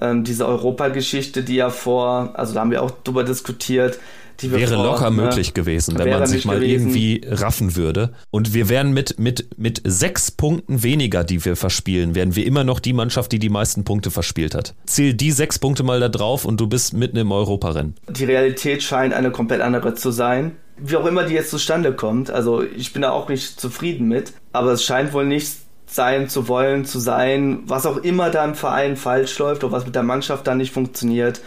Ähm, 0.03 0.25
diese 0.25 0.47
Europageschichte, 0.47 1.45
die 1.45 1.55
ja 1.55 1.71
vor, 1.71 2.33
also 2.35 2.55
da 2.55 2.61
haben 2.61 2.73
wir 2.73 2.83
auch 2.83 2.91
drüber 2.91 3.23
diskutiert, 3.23 4.01
wäre 4.41 4.75
vor, 4.75 4.85
locker 4.85 5.11
ne, 5.11 5.23
möglich 5.23 5.55
gewesen, 5.55 5.97
wenn 5.97 6.11
man 6.11 6.27
sich 6.27 6.45
mal 6.45 6.59
gewesen. 6.59 6.88
irgendwie 6.88 7.21
raffen 7.29 7.77
würde. 7.77 8.12
Und 8.33 8.53
wir 8.53 8.69
wären 8.69 8.93
mit, 8.93 9.21
mit, 9.21 9.57
mit 9.57 9.81
sechs 9.85 10.33
Punkten 10.33 10.83
weniger, 10.83 11.23
die 11.23 11.45
wir 11.45 11.55
verspielen, 11.55 12.17
wären 12.17 12.35
wir 12.35 12.45
immer 12.45 12.65
noch 12.65 12.81
die 12.81 12.93
Mannschaft, 12.93 13.31
die 13.31 13.38
die 13.38 13.51
meisten 13.51 13.85
Punkte 13.85 14.11
verspielt 14.11 14.57
hat. 14.57 14.75
Zähl 14.87 15.15
die 15.15 15.31
sechs 15.31 15.61
Punkte 15.61 15.85
mal 15.85 16.01
da 16.01 16.09
drauf 16.09 16.45
und 16.45 16.61
du 16.61 16.67
bist 16.67 16.95
mitten 16.95 17.19
im 17.19 17.31
Europarennen. 17.31 17.95
Die 18.09 18.25
Realität 18.25 18.83
scheint 18.83 19.15
eine 19.15 19.31
komplett 19.31 19.61
andere 19.61 19.95
zu 19.95 20.11
sein 20.11 20.57
wie 20.85 20.97
auch 20.97 21.07
immer 21.07 21.23
die 21.23 21.35
jetzt 21.35 21.51
zustande 21.51 21.93
kommt. 21.93 22.31
Also 22.31 22.62
ich 22.62 22.93
bin 22.93 23.03
da 23.03 23.12
auch 23.12 23.29
nicht 23.29 23.61
zufrieden 23.61 24.09
mit, 24.09 24.33
aber 24.53 24.73
es 24.73 24.83
scheint 24.83 25.12
wohl 25.12 25.27
nicht 25.27 25.57
sein 25.95 26.29
zu 26.29 26.49
wollen, 26.49 26.85
zu 26.85 26.99
sein, 26.99 27.61
was 27.67 27.87
auch 27.87 27.99
immer 27.99 28.31
da 28.31 28.45
im 28.45 28.55
Verein 28.55 28.97
falsch 28.97 29.39
läuft 29.39 29.65
oder 29.65 29.73
was 29.73 29.87
mit 29.87 29.95
der 29.95 30.03
Mannschaft 30.03 30.47
da 30.47 30.55
nicht 30.55 30.73
funktioniert, 30.73 31.41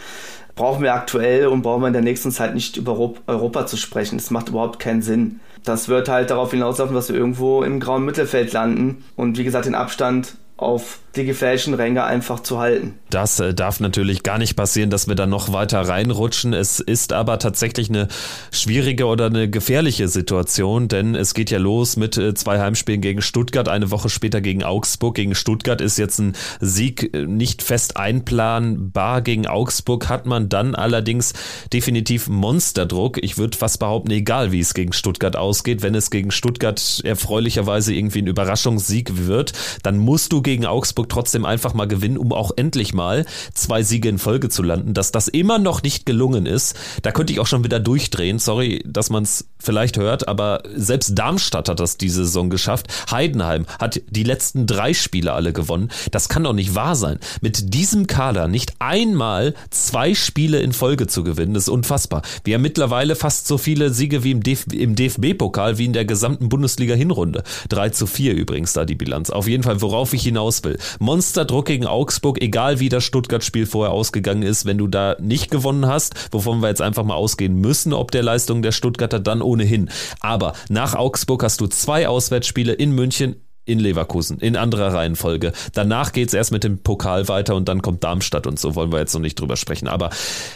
brauchen 0.56 0.84
wir 0.84 0.94
aktuell 0.94 1.48
und 1.48 1.62
brauchen 1.62 1.82
wir 1.82 1.88
in 1.88 1.94
der 1.94 2.02
nächsten 2.02 2.32
Zeit 2.32 2.54
nicht 2.54 2.78
über 2.78 3.14
Europa 3.28 3.66
zu 3.66 3.78
sprechen. 3.78 4.18
Das 4.18 4.32
macht 4.32 4.50
überhaupt 4.50 4.80
keinen 4.80 5.02
Sinn. 5.02 5.40
Das 5.64 5.90
wird 5.90 6.10
halt 6.10 6.30
darauf 6.30 6.52
hinauslaufen, 6.52 6.96
dass 6.96 7.10
wir 7.10 7.16
irgendwo 7.16 7.64
im 7.64 7.80
grauen 7.80 8.06
Mittelfeld 8.06 8.54
landen 8.54 9.04
und 9.16 9.38
wie 9.38 9.44
gesagt 9.44 9.66
den 9.66 9.76
Abstand 9.76 10.36
auf 10.58 11.00
die 11.16 11.26
gefährlichen 11.26 11.74
Ränge 11.74 12.04
einfach 12.04 12.42
zu 12.42 12.60
halten. 12.60 12.96
Das 13.10 13.40
äh, 13.40 13.54
darf 13.54 13.80
natürlich 13.80 14.24
gar 14.24 14.38
nicht 14.38 14.56
passieren, 14.56 14.90
dass 14.90 15.08
wir 15.08 15.16
da 15.16 15.26
noch 15.26 15.54
weiter 15.54 15.82
reinrutschen. 15.82 16.54
Es 16.54 16.80
ist 16.80 17.14
aber 17.14 17.40
tatsächlich 17.40 17.90
eine 17.90 18.08
schwierige 18.52 19.06
oder 19.06 19.28
eine 19.28 19.50
gefährliche 19.50 20.08
Situation, 20.08 20.88
denn 20.88 21.16
es 21.16 21.34
geht 21.34 21.52
ja 21.52 21.60
los 21.60 21.96
mit 21.96 22.18
äh, 22.18 22.34
zwei 22.34 22.60
Heimspielen 22.60 23.02
gegen 23.02 23.22
Stuttgart, 23.22 23.70
eine 23.70 23.92
Woche 23.92 24.10
später 24.10 24.42
gegen 24.42 24.64
Augsburg. 24.64 25.16
Gegen 25.16 25.36
Stuttgart 25.36 25.82
ist 25.82 25.98
jetzt 25.98 26.20
ein 26.20 26.34
Sieg 26.60 27.14
äh, 27.14 27.26
nicht 27.26 27.64
fest 27.64 27.98
einplanbar. 27.98 29.22
Gegen 29.22 29.48
Augsburg 29.48 30.10
hat 30.10 30.26
man 30.26 30.50
dann 30.50 30.76
allerdings 30.76 31.34
definitiv 31.72 32.28
Monsterdruck. 32.28 33.24
Ich 33.24 33.38
würde 33.38 33.58
fast 33.58 33.80
behaupten, 33.80 34.12
egal 34.12 34.52
wie 34.52 34.60
es 34.60 34.74
gegen 34.74 34.94
Stuttgart 34.94 35.36
ausgeht, 35.36 35.82
wenn 35.82 35.96
es 35.96 36.12
gegen 36.12 36.32
Stuttgart 36.32 37.02
erfreulicherweise 37.04 37.94
irgendwie 37.94 38.22
ein 38.22 38.28
Überraschungssieg 38.28 39.28
wird, 39.28 39.54
dann 39.84 39.98
musst 39.98 40.34
du 40.34 40.42
gegen 40.42 40.66
Augsburg 40.66 41.05
trotzdem 41.08 41.46
einfach 41.46 41.74
mal 41.74 41.88
gewinnen, 41.88 42.18
um 42.18 42.34
auch 42.34 42.52
endlich 42.56 42.94
mal 42.94 43.26
zwei 43.54 43.84
Siege 43.84 44.10
in 44.10 44.20
Folge 44.20 44.50
zu 44.50 44.64
landen. 44.64 44.94
Dass 44.94 45.12
das 45.12 45.28
immer 45.28 45.60
noch 45.60 45.84
nicht 45.84 46.06
gelungen 46.06 46.46
ist, 46.46 46.76
da 47.02 47.12
könnte 47.12 47.34
ich 47.34 47.40
auch 47.40 47.48
schon 47.48 47.64
wieder 47.64 47.80
durchdrehen. 47.80 48.40
Sorry, 48.40 48.84
dass 48.86 49.10
man 49.10 49.24
es 49.24 49.48
vielleicht 49.60 49.98
hört, 49.98 50.28
aber 50.28 50.64
selbst 50.76 51.18
Darmstadt 51.18 51.70
hat 51.70 51.80
das 51.80 51.98
diese 51.98 52.26
Saison 52.26 52.50
geschafft. 52.50 52.88
Heidenheim 53.12 53.66
hat 53.80 54.02
die 54.10 54.24
letzten 54.24 54.68
drei 54.68 54.94
Spiele 54.94 55.34
alle 55.34 55.54
gewonnen. 55.54 55.90
Das 56.12 56.30
kann 56.30 56.44
doch 56.44 56.54
nicht 56.54 56.76
wahr 56.76 56.96
sein. 56.96 57.20
Mit 57.42 57.74
diesem 57.74 58.08
Kader 58.08 58.48
nicht 58.48 58.74
einmal 58.80 59.54
zwei 59.70 60.14
Spiele 60.14 60.60
in 60.60 60.74
Folge 60.74 61.08
zu 61.08 61.24
gewinnen, 61.24 61.56
ist 61.56 61.70
unfassbar. 61.70 62.22
Wir 62.44 62.56
haben 62.56 62.62
mittlerweile 62.62 63.16
fast 63.16 63.48
so 63.48 63.58
viele 63.58 63.92
Siege 63.92 64.24
wie 64.24 64.32
im 64.32 64.96
DFB-Pokal 64.96 65.78
wie 65.78 65.86
in 65.86 65.94
der 65.94 66.06
gesamten 66.06 66.50
Bundesliga-Hinrunde. 66.50 67.44
3 67.70 67.90
zu 67.90 68.08
4 68.08 68.36
übrigens 68.36 68.74
da 68.74 68.86
die 68.86 68.96
Bilanz. 68.96 69.30
Auf 69.30 69.48
jeden 69.48 69.64
Fall, 69.64 69.82
worauf 69.82 70.14
ich 70.14 70.24
hinaus 70.24 70.64
will. 70.64 70.78
Monsterdruck 71.00 71.66
gegen 71.66 71.86
Augsburg, 71.86 72.42
egal 72.42 72.80
wie 72.80 72.90
das 72.90 73.04
Stuttgart-Spiel 73.04 73.66
vorher 73.66 73.94
ausgegangen 73.94 74.44
ist, 74.44 74.66
wenn 74.66 74.78
du 74.78 74.88
da 74.88 75.16
nicht 75.20 75.52
gewonnen 75.52 75.88
hast, 75.88 76.14
wovon 76.32 76.62
wir 76.62 76.70
jetzt 76.70 76.82
einfach 76.82 77.04
mal 77.04 77.16
ausgehen 77.16 77.56
müssen, 77.56 77.94
ob 77.94 78.12
der 78.12 78.24
Leistung 78.24 78.62
der 78.62 78.72
Stuttgarter 78.72 79.20
dann 79.20 79.42
ohnehin. 79.42 79.90
Aber 80.20 80.54
nach 80.70 80.96
Augsburg 80.96 81.44
hast 81.44 81.62
du 81.62 81.68
zwei 81.68 82.08
Auswärtsspiele 82.08 82.74
in 82.74 82.92
München, 82.92 83.36
in 83.66 83.80
Leverkusen, 83.80 84.40
in 84.40 84.56
anderer 84.56 84.94
Reihenfolge. 84.94 85.52
Danach 85.74 86.12
geht's 86.12 86.34
erst 86.34 86.52
mit 86.52 86.64
dem 86.64 86.80
Pokal 86.80 87.28
weiter 87.28 87.56
und 87.56 87.68
dann 87.68 87.82
kommt 87.82 88.04
Darmstadt 88.04 88.48
und 88.48 88.60
so 88.60 88.76
wollen 88.76 88.92
wir 88.92 89.00
jetzt 89.00 89.14
noch 89.14 89.22
nicht 89.22 89.40
drüber 89.40 89.58
sprechen. 89.58 89.88
Aber 89.88 90.12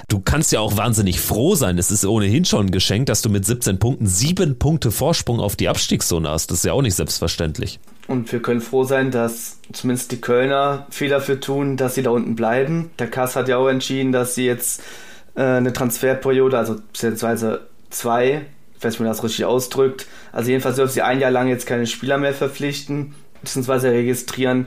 du 0.08 0.20
kannst 0.20 0.52
ja 0.52 0.60
auch 0.60 0.78
wahnsinnig 0.78 1.20
froh 1.20 1.56
sein. 1.56 1.78
Es 1.78 1.92
ist 1.92 2.06
ohnehin 2.06 2.46
schon 2.46 2.68
ein 2.68 2.72
Geschenk, 2.72 3.08
dass 3.08 3.22
du 3.22 3.30
mit 3.30 3.46
17 3.46 3.80
Punkten 3.80 4.08
sieben 4.08 4.60
Punkte 4.60 4.92
Vorsprung 4.92 5.40
auf 5.40 5.56
die 5.56 5.68
Abstiegszone 5.68 6.30
hast. 6.30 6.52
Das 6.52 6.60
ist 6.60 6.66
ja 6.66 6.74
auch 6.74 6.84
nicht 6.84 6.96
selbstverständlich. 6.96 7.80
Und 8.10 8.32
wir 8.32 8.42
können 8.42 8.60
froh 8.60 8.86
sein, 8.86 9.12
dass 9.12 9.60
zumindest 9.72 10.12
die 10.12 10.20
Kölner 10.20 10.88
viel 10.90 11.10
dafür 11.10 11.40
tun, 11.40 11.78
dass 11.78 11.94
sie 11.94 12.02
da 12.02 12.10
unten 12.10 12.34
bleiben. 12.34 12.90
Der 12.98 13.08
Kass 13.08 13.36
hat 13.36 13.48
ja 13.48 13.58
auch 13.58 13.68
entschieden, 13.68 14.12
dass 14.12 14.34
sie 14.34 14.48
jetzt 14.48 14.82
äh, 15.36 15.44
eine 15.44 15.74
Transferperiode, 15.74 16.58
also 16.58 16.78
beziehungsweise 16.92 17.68
zwei, 17.92 18.48
ich 18.76 18.84
weiß 18.84 18.94
nicht, 18.94 19.00
wie 19.00 19.04
man 19.04 19.12
das 19.12 19.24
richtig 19.24 19.46
ausdrückt. 19.46 20.08
Also 20.32 20.50
jedenfalls 20.50 20.78
dürfen 20.78 20.92
sie 20.92 21.04
ein 21.04 21.20
Jahr 21.20 21.30
lang 21.30 21.50
jetzt 21.50 21.68
keine 21.68 21.86
Spieler 21.86 22.18
mehr 22.18 22.34
verpflichten, 22.34 23.14
beziehungsweise 23.44 23.92
registrieren. 23.92 24.66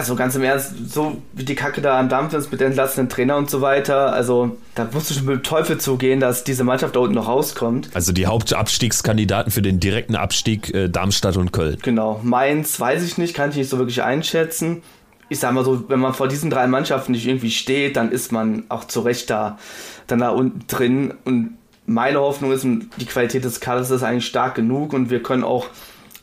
Also 0.00 0.14
ganz 0.14 0.34
im 0.34 0.42
Ernst, 0.42 0.72
so 0.90 1.20
wie 1.34 1.44
die 1.44 1.54
Kacke 1.54 1.82
da 1.82 2.00
am 2.00 2.08
Dampf 2.08 2.32
ist 2.32 2.50
mit 2.50 2.62
entlassenen 2.62 3.10
Trainer 3.10 3.36
und 3.36 3.50
so 3.50 3.60
weiter, 3.60 4.14
also 4.14 4.56
da 4.74 4.88
musst 4.90 5.10
du 5.10 5.14
schon 5.14 5.26
mit 5.26 5.34
dem 5.34 5.42
Teufel 5.42 5.76
zugehen, 5.76 6.20
dass 6.20 6.42
diese 6.42 6.64
Mannschaft 6.64 6.96
da 6.96 7.00
unten 7.00 7.14
noch 7.14 7.28
rauskommt. 7.28 7.90
Also 7.92 8.10
die 8.12 8.26
Hauptabstiegskandidaten 8.26 9.52
für 9.52 9.60
den 9.60 9.78
direkten 9.78 10.16
Abstieg 10.16 10.72
äh, 10.72 10.88
Darmstadt 10.88 11.36
und 11.36 11.52
Köln. 11.52 11.76
Genau, 11.82 12.18
Mainz 12.22 12.80
weiß 12.80 13.02
ich 13.02 13.18
nicht, 13.18 13.34
kann 13.34 13.50
ich 13.50 13.56
nicht 13.56 13.68
so 13.68 13.76
wirklich 13.76 14.02
einschätzen. 14.02 14.80
Ich 15.28 15.38
sag 15.38 15.52
mal 15.52 15.66
so, 15.66 15.90
wenn 15.90 16.00
man 16.00 16.14
vor 16.14 16.28
diesen 16.28 16.48
drei 16.48 16.66
Mannschaften 16.66 17.12
nicht 17.12 17.26
irgendwie 17.26 17.50
steht, 17.50 17.96
dann 17.96 18.10
ist 18.10 18.32
man 18.32 18.64
auch 18.70 18.84
zu 18.84 19.00
Recht 19.00 19.28
da, 19.28 19.58
dann 20.06 20.20
da 20.20 20.30
unten 20.30 20.60
drin 20.66 21.12
und 21.26 21.58
meine 21.84 22.20
Hoffnung 22.20 22.52
ist, 22.52 22.64
die 22.64 23.04
Qualität 23.04 23.44
des 23.44 23.60
Kaders 23.60 23.90
ist 23.90 24.02
eigentlich 24.02 24.26
stark 24.26 24.54
genug 24.54 24.94
und 24.94 25.10
wir 25.10 25.22
können 25.22 25.44
auch 25.44 25.66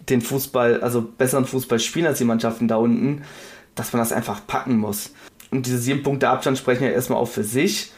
den 0.10 0.22
Fußball, 0.22 0.82
also 0.82 1.02
besseren 1.02 1.46
Fußball 1.46 1.80
spielen 1.80 2.08
als 2.08 2.18
die 2.18 2.24
Mannschaften 2.24 2.68
da 2.68 2.78
unten, 2.78 3.22
dass 3.78 3.94
man 3.94 4.02
das 4.02 4.12
einfach 4.12 4.46
packen 4.46 4.78
muss. 4.78 5.12
Und 5.52 5.66
diese 5.66 5.78
sieben 5.78 6.04
Punkte 6.04 6.30
Abstand 6.30 6.58
sprechen 6.58 6.84
ja 6.84 6.90
erstmal 6.90 7.20
auch 7.20 7.30
für 7.30 7.44
sich 7.44 7.92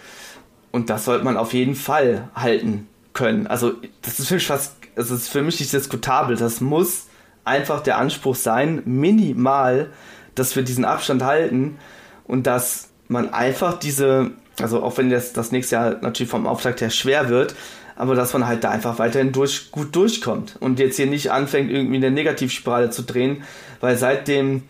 und 0.72 0.92
das 0.92 1.06
sollte 1.06 1.26
man 1.26 1.38
auf 1.38 1.54
jeden 1.54 1.76
Fall 1.76 2.30
halten 2.36 2.88
können. 3.14 3.48
Also 3.48 3.74
das 4.04 4.20
ist 4.20 4.28
für 4.28 4.36
mich 4.36 4.46
fast, 4.46 4.76
das 4.96 5.10
ist 5.10 5.30
für 5.30 5.42
mich 5.42 5.60
nicht 5.60 5.74
diskutabel. 5.74 6.36
Das 6.36 6.62
muss 6.62 7.08
einfach 7.44 7.82
der 7.82 7.98
Anspruch 7.98 8.36
sein, 8.36 8.84
minimal, 8.86 9.90
dass 10.36 10.56
wir 10.56 10.62
diesen 10.62 10.86
Abstand 10.86 11.24
halten 11.24 11.80
und 12.26 12.46
dass 12.46 12.90
man 13.08 13.34
einfach 13.34 13.80
diese 13.80 14.32
also 14.62 14.84
auch 14.84 14.98
wenn 14.98 15.10
das, 15.10 15.34
das 15.34 15.52
nächste 15.52 15.76
Jahr 15.76 15.98
natürlich 16.02 16.30
vom 16.30 16.48
Auftakt 16.48 16.82
her 16.82 16.90
schwer 16.90 17.30
wird, 17.30 17.56
aber 17.96 18.16
dass 18.16 18.34
man 18.34 18.48
halt 18.48 18.64
da 18.64 18.70
einfach 18.70 19.00
weiterhin 19.00 19.32
durch, 19.32 19.72
gut 19.72 19.96
durchkommt 19.96 20.56
und 20.60 20.80
jetzt 20.80 20.96
hier 20.96 21.08
nicht 21.08 21.32
anfängt, 21.32 21.70
irgendwie 21.72 21.98
eine 21.98 22.12
Negativspirale 22.12 22.90
zu 22.90 23.04
drehen, 23.04 23.44
weil 23.82 23.98
seit 23.98 24.28
dem 24.28 24.64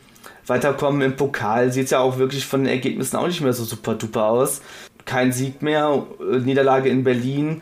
Weiterkommen 0.49 1.01
im 1.01 1.15
Pokal 1.15 1.71
sieht 1.71 1.91
ja 1.91 1.99
auch 1.99 2.17
wirklich 2.17 2.45
von 2.45 2.63
den 2.63 2.73
Ergebnissen 2.73 3.17
auch 3.17 3.27
nicht 3.27 3.41
mehr 3.41 3.53
so 3.53 3.63
super 3.63 3.95
duper 3.95 4.25
aus. 4.25 4.61
Kein 5.05 5.31
Sieg 5.31 5.61
mehr, 5.61 6.05
Niederlage 6.43 6.89
in 6.89 7.03
Berlin, 7.03 7.61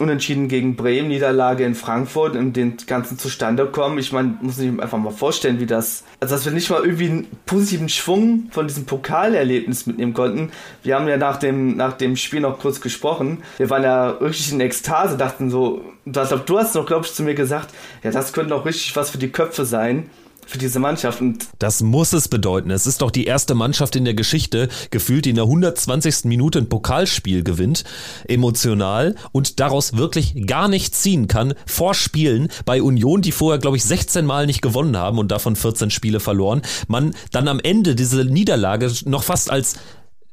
Unentschieden 0.00 0.48
gegen 0.48 0.76
Bremen, 0.76 1.08
Niederlage 1.08 1.64
in 1.64 1.74
Frankfurt 1.74 2.36
und 2.36 2.54
den 2.54 2.76
ganzen 2.86 3.18
zustande 3.18 3.66
kommen. 3.66 3.98
Ich 3.98 4.12
meine, 4.12 4.38
muss 4.40 4.58
ich 4.58 4.70
mir 4.70 4.82
einfach 4.82 4.98
mal 4.98 5.10
vorstellen, 5.10 5.58
wie 5.60 5.66
das, 5.66 6.04
also 6.20 6.34
dass 6.34 6.44
wir 6.44 6.52
nicht 6.52 6.70
mal 6.70 6.82
irgendwie 6.82 7.06
einen 7.06 7.26
positiven 7.46 7.88
Schwung 7.88 8.48
von 8.50 8.68
diesem 8.68 8.84
Pokalerlebnis 8.84 9.86
mitnehmen 9.86 10.14
konnten. 10.14 10.50
Wir 10.82 10.96
haben 10.96 11.08
ja 11.08 11.16
nach 11.16 11.36
dem, 11.36 11.76
nach 11.76 11.94
dem 11.94 12.16
Spiel 12.16 12.40
noch 12.40 12.60
kurz 12.60 12.80
gesprochen. 12.80 13.42
Wir 13.56 13.70
waren 13.70 13.82
ja 13.82 14.10
richtig 14.10 14.52
in 14.52 14.60
Ekstase, 14.60 15.16
dachten 15.16 15.50
so, 15.50 15.82
du 16.04 16.20
hast 16.58 16.74
noch, 16.74 16.86
glaube 16.86 17.06
ich, 17.06 17.12
zu 17.12 17.22
mir 17.22 17.34
gesagt, 17.34 17.70
ja, 18.02 18.10
das 18.10 18.32
könnte 18.32 18.50
doch 18.50 18.64
richtig 18.64 18.94
was 18.94 19.10
für 19.10 19.18
die 19.18 19.30
Köpfe 19.30 19.64
sein 19.64 20.10
für 20.48 20.58
diese 20.58 20.78
Mannschaft. 20.78 21.20
Und 21.20 21.46
das 21.58 21.82
muss 21.82 22.14
es 22.14 22.28
bedeuten. 22.28 22.70
Es 22.70 22.86
ist 22.86 23.02
doch 23.02 23.10
die 23.10 23.26
erste 23.26 23.54
Mannschaft 23.54 23.94
in 23.96 24.06
der 24.06 24.14
Geschichte, 24.14 24.68
gefühlt, 24.90 25.26
die 25.26 25.30
in 25.30 25.36
der 25.36 25.44
120. 25.44 26.24
Minute 26.24 26.58
ein 26.58 26.70
Pokalspiel 26.70 27.44
gewinnt, 27.44 27.84
emotional 28.26 29.14
und 29.30 29.60
daraus 29.60 29.98
wirklich 29.98 30.46
gar 30.46 30.68
nichts 30.68 31.02
ziehen 31.02 31.28
kann 31.28 31.52
vor 31.66 31.92
Spielen 31.92 32.48
bei 32.64 32.80
Union, 32.80 33.20
die 33.20 33.32
vorher, 33.32 33.58
glaube 33.58 33.76
ich, 33.76 33.84
16 33.84 34.24
Mal 34.24 34.46
nicht 34.46 34.62
gewonnen 34.62 34.96
haben 34.96 35.18
und 35.18 35.30
davon 35.30 35.54
14 35.54 35.90
Spiele 35.90 36.18
verloren. 36.18 36.62
Man 36.86 37.14
dann 37.30 37.46
am 37.46 37.60
Ende 37.60 37.94
diese 37.94 38.24
Niederlage 38.24 38.90
noch 39.04 39.24
fast 39.24 39.50
als 39.50 39.76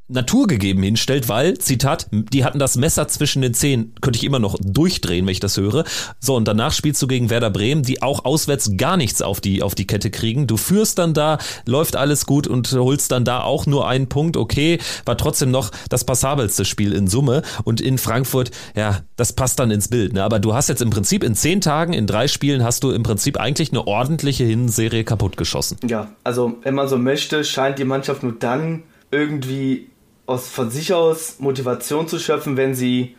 naturgegeben 0.07 0.83
hinstellt, 0.83 1.29
weil, 1.29 1.57
Zitat, 1.57 2.07
die 2.11 2.45
hatten 2.45 2.59
das 2.59 2.77
Messer 2.77 3.07
zwischen 3.07 3.41
den 3.41 3.53
Zehen, 3.53 3.93
könnte 4.01 4.17
ich 4.17 4.23
immer 4.23 4.39
noch 4.39 4.55
durchdrehen, 4.63 5.25
wenn 5.25 5.31
ich 5.31 5.39
das 5.39 5.57
höre. 5.57 5.83
So, 6.19 6.35
und 6.35 6.47
danach 6.47 6.73
spielst 6.73 7.01
du 7.01 7.07
gegen 7.07 7.29
Werder 7.29 7.49
Bremen, 7.49 7.81
die 7.81 8.03
auch 8.03 8.23
auswärts 8.23 8.77
gar 8.77 8.97
nichts 8.97 9.21
auf 9.21 9.41
die, 9.41 9.63
auf 9.63 9.73
die 9.73 9.87
Kette 9.87 10.11
kriegen. 10.11 10.45
Du 10.45 10.57
führst 10.57 10.99
dann 10.99 11.13
da, 11.13 11.39
läuft 11.65 11.95
alles 11.95 12.27
gut 12.27 12.45
und 12.47 12.71
holst 12.71 13.11
dann 13.11 13.25
da 13.25 13.41
auch 13.41 13.65
nur 13.65 13.87
einen 13.87 14.07
Punkt. 14.07 14.37
Okay, 14.37 14.79
war 15.05 15.17
trotzdem 15.17 15.49
noch 15.49 15.71
das 15.89 16.03
passabelste 16.03 16.65
Spiel 16.65 16.93
in 16.93 17.07
Summe. 17.07 17.41
Und 17.63 17.81
in 17.81 17.97
Frankfurt, 17.97 18.51
ja, 18.75 19.01
das 19.15 19.33
passt 19.33 19.59
dann 19.59 19.71
ins 19.71 19.87
Bild. 19.87 20.13
Ne? 20.13 20.23
Aber 20.23 20.39
du 20.39 20.53
hast 20.53 20.69
jetzt 20.69 20.83
im 20.83 20.91
Prinzip 20.91 21.23
in 21.23 21.33
zehn 21.33 21.61
Tagen, 21.61 21.93
in 21.93 22.05
drei 22.05 22.27
Spielen, 22.27 22.63
hast 22.63 22.83
du 22.83 22.91
im 22.91 23.01
Prinzip 23.01 23.37
eigentlich 23.39 23.71
eine 23.71 23.87
ordentliche 23.87 24.43
Hinserie 24.43 25.03
kaputtgeschossen. 25.03 25.79
Ja, 25.87 26.09
also 26.23 26.57
wenn 26.61 26.75
man 26.75 26.87
so 26.87 26.97
möchte, 26.97 27.43
scheint 27.43 27.79
die 27.79 27.85
Mannschaft 27.85 28.21
nur 28.21 28.33
dann 28.33 28.83
irgendwie 29.11 29.87
aus, 30.25 30.47
von 30.47 30.69
sich 30.69 30.93
aus 30.93 31.39
Motivation 31.39 32.07
zu 32.07 32.19
schöpfen, 32.19 32.57
wenn 32.57 32.75
sie 32.75 33.15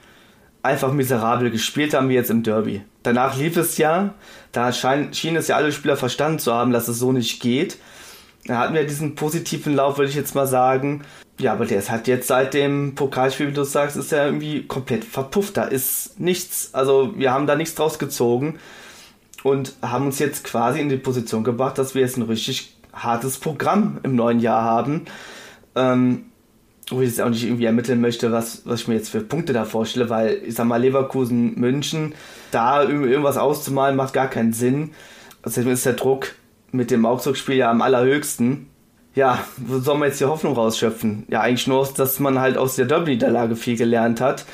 einfach 0.63 0.93
miserabel 0.93 1.51
gespielt 1.51 1.95
haben, 1.95 2.09
wie 2.09 2.15
jetzt 2.15 2.31
im 2.31 2.43
Derby. 2.43 2.83
Danach 3.03 3.37
lief 3.37 3.57
es 3.57 3.79
ja, 3.79 4.15
da 4.53 4.73
schein, 4.73 5.15
schienen 5.15 5.37
es 5.37 5.49
ja 5.49 5.57
alle 5.57 5.73
Spieler 5.73 5.97
verstanden 5.97 6.41
zu 6.41 6.53
haben, 6.53 6.73
dass 6.73 6.89
es 6.89 6.99
so 6.99 7.13
nicht 7.13 7.41
geht. 7.41 7.79
Da 8.47 8.59
hatten 8.59 8.75
wir 8.75 8.85
diesen 8.85 9.15
positiven 9.15 9.75
Lauf, 9.75 9.99
würde 9.99 10.11
ich 10.11 10.17
jetzt 10.17 10.35
mal 10.35 10.47
sagen. 10.47 11.05
Ja, 11.39 11.53
aber 11.53 11.67
der 11.67 11.79
ist 11.79 11.91
halt 11.91 12.09
jetzt 12.09 12.29
seit 12.29 12.55
dem 12.55 12.95
Pokalspiel, 12.95 13.49
wie 13.49 13.53
du 13.53 13.65
sagst, 13.65 13.97
ist 13.97 14.13
ja 14.13 14.25
irgendwie 14.25 14.67
komplett 14.67 15.05
verpufft. 15.05 15.57
Da 15.57 15.65
ist 15.65 16.19
nichts, 16.19 16.71
also 16.73 17.13
wir 17.17 17.33
haben 17.33 17.47
da 17.47 17.57
nichts 17.57 17.75
draus 17.75 17.99
gezogen 17.99 18.59
und 19.43 19.75
haben 19.83 20.07
uns 20.07 20.19
jetzt 20.19 20.45
quasi 20.45 20.81
in 20.81 20.89
die 20.89 20.97
Position 20.97 21.45
gebracht, 21.45 21.79
dass 21.79 21.95
wir 21.95 22.03
jetzt 22.03 22.17
ein 22.17 22.23
richtig 22.23 22.77
hartes 22.93 23.39
Programm 23.39 24.01
im 24.03 24.17
neuen 24.17 24.41
Jahr 24.41 24.63
haben. 24.63 25.05
Ähm, 25.75 26.27
wo 26.91 27.01
ich 27.01 27.09
jetzt 27.09 27.21
auch 27.21 27.29
nicht 27.29 27.45
irgendwie 27.45 27.65
ermitteln 27.65 28.01
möchte, 28.01 28.31
was, 28.31 28.63
was 28.65 28.83
ich 28.83 28.89
mir 28.89 28.95
jetzt 28.95 29.09
für 29.09 29.21
Punkte 29.21 29.53
da 29.53 29.65
vorstelle, 29.65 30.09
weil 30.09 30.41
ich 30.47 30.55
sag 30.55 30.67
mal, 30.67 30.81
Leverkusen, 30.81 31.59
München, 31.59 32.15
da 32.53 32.85
irgendwas 32.85 33.37
auszumalen, 33.37 33.97
macht 33.97 34.13
gar 34.13 34.29
keinen 34.29 34.53
Sinn. 34.53 34.93
Außerdem 35.43 35.73
ist 35.73 35.87
der 35.87 35.95
Druck 35.95 36.35
mit 36.71 36.91
dem 36.91 37.05
Augsburg-Spiel 37.05 37.57
ja 37.57 37.71
am 37.71 37.83
allerhöchsten. 37.83 38.69
Ja, 39.15 39.43
wo 39.57 39.79
soll 39.79 39.99
man 39.99 40.09
jetzt 40.09 40.21
die 40.21 40.27
Hoffnung 40.27 40.55
rausschöpfen? 40.55 41.25
Ja, 41.29 41.41
eigentlich 41.41 41.67
nur, 41.67 41.89
dass 41.97 42.21
man 42.21 42.39
halt 42.39 42.57
aus 42.57 42.77
der 42.77 42.87
Derby-Niederlage 42.87 43.57
viel 43.57 43.77
gelernt 43.77 44.21
hat. 44.21 44.45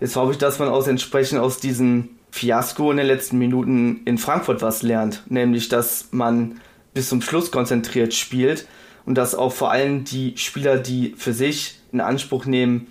Jetzt 0.00 0.16
hoffe 0.16 0.32
ich, 0.32 0.38
dass 0.38 0.58
man 0.58 0.68
aus 0.68 0.88
entsprechend 0.88 1.40
aus 1.40 1.58
diesem 1.58 2.10
Fiasko 2.30 2.90
in 2.90 2.98
den 2.98 3.06
letzten 3.06 3.38
Minuten 3.38 4.02
in 4.04 4.18
Frankfurt 4.18 4.60
was 4.60 4.82
lernt. 4.82 5.22
Nämlich, 5.28 5.68
dass 5.68 6.08
man 6.10 6.60
bis 6.92 7.08
zum 7.08 7.22
Schluss 7.22 7.50
konzentriert 7.50 8.12
spielt 8.12 8.66
und 9.08 9.14
dass 9.14 9.34
auch 9.34 9.54
vor 9.54 9.70
allem 9.70 10.04
die 10.04 10.36
Spieler, 10.36 10.76
die 10.76 11.14
für 11.16 11.32
sich 11.32 11.76
in 11.92 12.02
Anspruch 12.02 12.44
nehmen, 12.44 12.88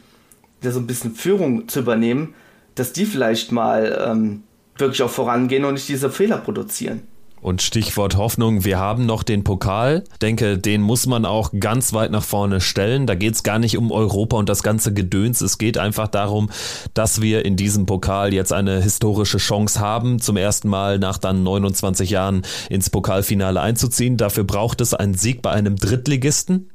da 0.62 0.72
so 0.72 0.80
ein 0.80 0.88
bisschen 0.88 1.14
Führung 1.14 1.68
zu 1.68 1.82
übernehmen, 1.82 2.34
dass 2.74 2.92
die 2.92 3.06
vielleicht 3.06 3.52
mal 3.52 4.04
ähm, 4.04 4.42
wirklich 4.78 5.04
auch 5.04 5.12
vorangehen 5.12 5.64
und 5.64 5.76
nicht 5.76 5.88
diese 5.88 6.10
Fehler 6.10 6.40
produzieren. 6.40 7.04
Und 7.42 7.62
Stichwort 7.62 8.18
Hoffnung, 8.18 8.66
wir 8.66 8.80
haben 8.80 9.06
noch 9.06 9.24
den 9.24 9.44
Pokal. 9.44 10.04
Denke, 10.22 10.58
den 10.58 10.82
muss 10.82 11.06
man 11.06 11.26
auch 11.26 11.52
ganz 11.60 11.94
weit 11.94 12.12
nach 12.12 12.24
vorne 12.24 12.62
stellen. 12.62 13.06
Da 13.06 13.16
geht 13.16 13.36
es 13.36 13.44
gar 13.44 13.60
nicht 13.60 13.78
um 13.78 13.92
Europa 13.92 14.38
und 14.38 14.50
das 14.50 14.64
ganze 14.64 14.94
Gedöns. 14.94 15.42
Es 15.42 15.58
geht 15.58 15.78
einfach 15.78 16.08
darum, 16.08 16.50
dass 16.94 17.22
wir 17.22 17.46
in 17.46 17.56
diesem 17.56 17.86
Pokal 17.86 18.34
jetzt 18.34 18.54
eine 18.54 18.82
historische 18.82 19.38
Chance 19.38 19.80
haben, 19.80 20.20
zum 20.20 20.36
ersten 20.36 20.68
Mal 20.68 21.00
nach 21.00 21.18
dann 21.18 21.44
29 21.44 22.10
Jahren 22.10 22.42
ins 22.70 22.90
Pokalfinale 22.90 23.62
einzuziehen. 23.62 24.18
Dafür 24.18 24.44
braucht 24.44 24.82
es 24.82 24.94
einen 24.94 25.14
Sieg 25.14 25.42
bei 25.42 25.52
einem 25.52 25.76
Drittligisten 25.76 26.72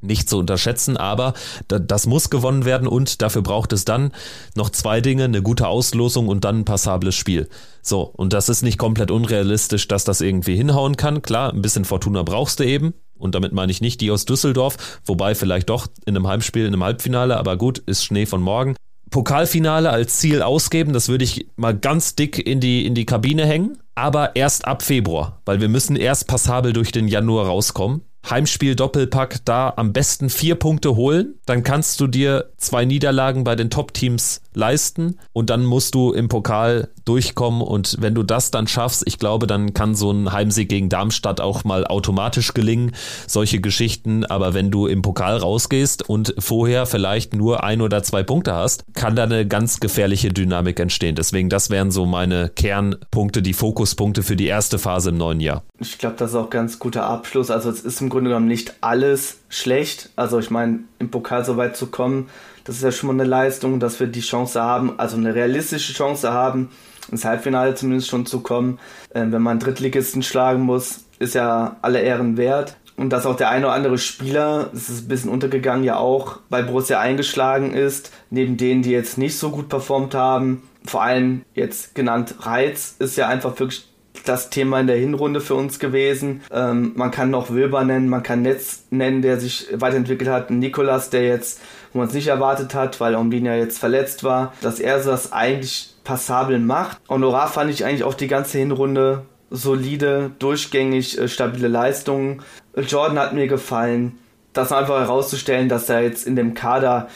nicht 0.00 0.28
zu 0.28 0.38
unterschätzen, 0.38 0.96
aber 0.96 1.34
das 1.68 2.06
muss 2.06 2.30
gewonnen 2.30 2.64
werden 2.64 2.88
und 2.88 3.22
dafür 3.22 3.42
braucht 3.42 3.72
es 3.72 3.84
dann 3.84 4.12
noch 4.54 4.70
zwei 4.70 5.00
Dinge, 5.00 5.24
eine 5.24 5.42
gute 5.42 5.68
Auslosung 5.68 6.28
und 6.28 6.44
dann 6.44 6.60
ein 6.60 6.64
passables 6.64 7.14
Spiel. 7.14 7.48
So, 7.82 8.02
und 8.02 8.32
das 8.32 8.48
ist 8.48 8.62
nicht 8.62 8.78
komplett 8.78 9.10
unrealistisch, 9.10 9.88
dass 9.88 10.04
das 10.04 10.20
irgendwie 10.20 10.56
hinhauen 10.56 10.96
kann. 10.96 11.22
Klar, 11.22 11.52
ein 11.52 11.62
bisschen 11.62 11.84
Fortuna 11.84 12.22
brauchst 12.22 12.60
du 12.60 12.64
eben 12.64 12.94
und 13.16 13.34
damit 13.34 13.52
meine 13.52 13.72
ich 13.72 13.80
nicht 13.80 14.00
die 14.00 14.10
aus 14.10 14.24
Düsseldorf, 14.24 15.00
wobei 15.04 15.34
vielleicht 15.34 15.68
doch 15.68 15.88
in 16.06 16.16
einem 16.16 16.26
Heimspiel, 16.26 16.62
in 16.62 16.74
einem 16.74 16.84
Halbfinale, 16.84 17.36
aber 17.36 17.56
gut, 17.56 17.78
ist 17.78 18.04
Schnee 18.04 18.26
von 18.26 18.40
morgen. 18.40 18.76
Pokalfinale 19.10 19.88
als 19.90 20.18
Ziel 20.18 20.42
ausgeben, 20.42 20.92
das 20.92 21.08
würde 21.08 21.24
ich 21.24 21.48
mal 21.56 21.76
ganz 21.76 22.14
dick 22.14 22.38
in 22.38 22.60
die, 22.60 22.84
in 22.84 22.94
die 22.94 23.06
Kabine 23.06 23.46
hängen, 23.46 23.78
aber 23.94 24.36
erst 24.36 24.66
ab 24.66 24.82
Februar, 24.82 25.40
weil 25.46 25.62
wir 25.62 25.68
müssen 25.68 25.96
erst 25.96 26.28
passabel 26.28 26.74
durch 26.74 26.92
den 26.92 27.08
Januar 27.08 27.46
rauskommen 27.46 28.02
Heimspiel 28.30 28.74
Doppelpack 28.74 29.44
da 29.44 29.72
am 29.76 29.92
besten 29.92 30.30
vier 30.30 30.54
Punkte 30.54 30.96
holen. 30.96 31.34
Dann 31.46 31.62
kannst 31.62 32.00
du 32.00 32.06
dir 32.06 32.50
zwei 32.58 32.84
Niederlagen 32.84 33.44
bei 33.44 33.56
den 33.56 33.70
Top-Teams 33.70 34.42
leisten 34.54 35.18
und 35.32 35.50
dann 35.50 35.64
musst 35.64 35.94
du 35.94 36.12
im 36.12 36.28
Pokal 36.28 36.88
durchkommen 37.04 37.62
und 37.62 37.96
wenn 38.00 38.14
du 38.14 38.22
das 38.22 38.50
dann 38.50 38.66
schaffst, 38.66 39.04
ich 39.06 39.18
glaube, 39.18 39.46
dann 39.46 39.72
kann 39.72 39.94
so 39.94 40.10
ein 40.10 40.32
Heimsieg 40.32 40.68
gegen 40.68 40.88
Darmstadt 40.88 41.40
auch 41.40 41.64
mal 41.64 41.86
automatisch 41.86 42.52
gelingen, 42.52 42.92
solche 43.26 43.60
Geschichten, 43.60 44.26
aber 44.26 44.52
wenn 44.52 44.70
du 44.70 44.86
im 44.86 45.00
Pokal 45.00 45.38
rausgehst 45.38 46.08
und 46.08 46.34
vorher 46.38 46.84
vielleicht 46.86 47.34
nur 47.34 47.62
ein 47.62 47.80
oder 47.80 48.02
zwei 48.02 48.22
Punkte 48.24 48.52
hast, 48.52 48.84
kann 48.94 49.16
da 49.16 49.22
eine 49.22 49.46
ganz 49.46 49.80
gefährliche 49.80 50.30
Dynamik 50.30 50.80
entstehen. 50.80 51.14
Deswegen, 51.14 51.48
das 51.48 51.70
wären 51.70 51.90
so 51.90 52.04
meine 52.04 52.50
Kernpunkte, 52.50 53.40
die 53.40 53.54
Fokuspunkte 53.54 54.22
für 54.22 54.36
die 54.36 54.46
erste 54.46 54.78
Phase 54.78 55.10
im 55.10 55.18
neuen 55.18 55.40
Jahr. 55.40 55.62
Ich 55.78 55.98
glaube, 55.98 56.16
das 56.18 56.30
ist 56.30 56.36
auch 56.36 56.50
ganz 56.50 56.78
guter 56.78 57.06
Abschluss. 57.06 57.50
Also 57.50 57.70
es 57.70 57.80
ist 57.80 58.00
im 58.00 58.08
Grunde 58.08 58.17
genommen 58.24 58.46
nicht 58.46 58.74
alles 58.80 59.40
schlecht. 59.48 60.10
Also 60.16 60.38
ich 60.38 60.50
meine, 60.50 60.80
im 60.98 61.10
Pokal 61.10 61.44
so 61.44 61.56
weit 61.56 61.76
zu 61.76 61.86
kommen, 61.88 62.28
das 62.64 62.76
ist 62.76 62.82
ja 62.82 62.92
schon 62.92 63.06
mal 63.06 63.14
eine 63.14 63.28
Leistung, 63.28 63.80
dass 63.80 63.98
wir 63.98 64.08
die 64.08 64.20
Chance 64.20 64.60
haben, 64.60 64.98
also 64.98 65.16
eine 65.16 65.34
realistische 65.34 65.94
Chance 65.94 66.32
haben, 66.32 66.70
ins 67.10 67.24
Halbfinale 67.24 67.74
zumindest 67.74 68.08
schon 68.08 68.26
zu 68.26 68.40
kommen. 68.40 68.78
Ähm, 69.14 69.32
wenn 69.32 69.42
man 69.42 69.58
Drittligisten 69.58 70.22
schlagen 70.22 70.62
muss, 70.62 71.04
ist 71.18 71.34
ja 71.34 71.76
alle 71.82 72.00
Ehren 72.00 72.36
wert. 72.36 72.76
Und 72.98 73.10
dass 73.10 73.26
auch 73.26 73.36
der 73.36 73.48
eine 73.48 73.66
oder 73.66 73.74
andere 73.74 73.96
Spieler, 73.96 74.70
das 74.72 74.88
ist 74.88 75.04
ein 75.04 75.08
bisschen 75.08 75.30
untergegangen, 75.30 75.84
ja 75.84 75.96
auch 75.96 76.40
bei 76.50 76.62
Borussia 76.62 76.98
eingeschlagen 76.98 77.72
ist, 77.72 78.12
neben 78.28 78.56
denen, 78.56 78.82
die 78.82 78.90
jetzt 78.90 79.18
nicht 79.18 79.38
so 79.38 79.50
gut 79.50 79.68
performt 79.68 80.14
haben. 80.14 80.68
Vor 80.84 81.02
allem 81.02 81.42
jetzt 81.54 81.94
genannt 81.94 82.34
Reiz 82.40 82.96
ist 82.98 83.16
ja 83.16 83.28
einfach 83.28 83.58
wirklich 83.60 83.87
das 84.24 84.50
Thema 84.50 84.80
in 84.80 84.86
der 84.86 84.96
Hinrunde 84.96 85.40
für 85.40 85.54
uns 85.54 85.78
gewesen. 85.78 86.42
Ähm, 86.50 86.92
man 86.94 87.10
kann 87.10 87.30
noch 87.30 87.50
Wilber 87.50 87.84
nennen, 87.84 88.08
man 88.08 88.22
kann 88.22 88.42
Netz 88.42 88.84
nennen, 88.90 89.22
der 89.22 89.40
sich 89.40 89.68
weiterentwickelt 89.72 90.30
hat. 90.30 90.50
Nikolas, 90.50 91.10
der 91.10 91.24
jetzt, 91.24 91.60
wo 91.92 91.98
man 91.98 92.08
es 92.08 92.14
nicht 92.14 92.28
erwartet 92.28 92.74
hat, 92.74 93.00
weil 93.00 93.14
Omlin 93.14 93.46
ja 93.46 93.54
jetzt 93.54 93.78
verletzt 93.78 94.24
war, 94.24 94.52
dass 94.60 94.80
er 94.80 95.02
das 95.02 95.32
eigentlich 95.32 95.94
passabel 96.04 96.58
macht. 96.58 96.98
Honorar 97.08 97.48
fand 97.48 97.70
ich 97.70 97.84
eigentlich 97.84 98.04
auch 98.04 98.14
die 98.14 98.28
ganze 98.28 98.58
Hinrunde 98.58 99.26
solide, 99.50 100.30
durchgängig, 100.38 101.18
äh, 101.18 101.28
stabile 101.28 101.68
Leistungen. 101.68 102.42
Jordan 102.76 103.18
hat 103.18 103.34
mir 103.34 103.46
gefallen. 103.46 104.18
Das 104.52 104.72
einfach 104.72 105.00
herauszustellen, 105.00 105.68
dass 105.68 105.88
er 105.88 106.02
jetzt 106.02 106.26
in 106.26 106.34
dem 106.34 106.54
Kader 106.54 107.08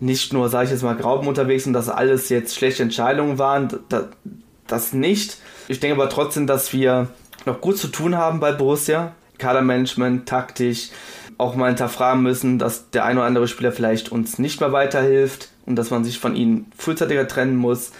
nicht 0.00 0.32
nur, 0.32 0.48
sage 0.48 0.66
ich 0.66 0.70
jetzt 0.70 0.82
mal, 0.82 0.96
Grauben 0.96 1.26
unterwegs 1.26 1.66
und 1.66 1.72
dass 1.72 1.88
alles 1.88 2.28
jetzt 2.28 2.56
schlechte 2.56 2.82
Entscheidungen 2.82 3.38
waren, 3.38 3.68
das, 3.88 4.04
das 4.66 4.92
nicht. 4.92 5.38
Ich 5.68 5.80
denke 5.80 6.00
aber 6.00 6.08
trotzdem, 6.08 6.46
dass 6.46 6.72
wir 6.72 7.08
noch 7.44 7.60
gut 7.60 7.78
zu 7.78 7.88
tun 7.88 8.16
haben 8.16 8.40
bei 8.40 8.52
Borussia. 8.52 9.12
Kadermanagement, 9.36 10.28
taktisch, 10.28 10.88
auch 11.36 11.54
mal 11.54 11.68
hinterfragen 11.68 12.22
müssen, 12.22 12.58
dass 12.58 12.90
der 12.90 13.04
ein 13.04 13.16
oder 13.16 13.26
andere 13.26 13.46
Spieler 13.46 13.70
vielleicht 13.70 14.10
uns 14.10 14.38
nicht 14.38 14.60
mehr 14.60 14.72
weiterhilft 14.72 15.50
und 15.66 15.76
dass 15.76 15.90
man 15.90 16.02
sich 16.04 16.18
von 16.18 16.34
ihnen 16.34 16.66
frühzeitiger 16.76 17.28
trennen 17.28 17.54
muss. 17.54 17.92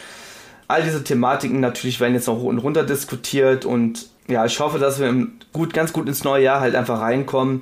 All 0.66 0.82
diese 0.82 1.04
Thematiken 1.04 1.60
natürlich 1.60 2.00
werden 2.00 2.14
jetzt 2.14 2.26
noch 2.26 2.38
hoch 2.38 2.44
und 2.44 2.58
runter 2.58 2.82
diskutiert 2.82 3.64
und 3.64 4.08
ja, 4.26 4.44
ich 4.44 4.58
hoffe, 4.60 4.78
dass 4.78 5.00
wir 5.00 5.28
gut, 5.52 5.72
ganz 5.72 5.92
gut 5.92 6.08
ins 6.08 6.24
neue 6.24 6.44
Jahr 6.44 6.60
halt 6.60 6.74
einfach 6.74 7.00
reinkommen, 7.00 7.60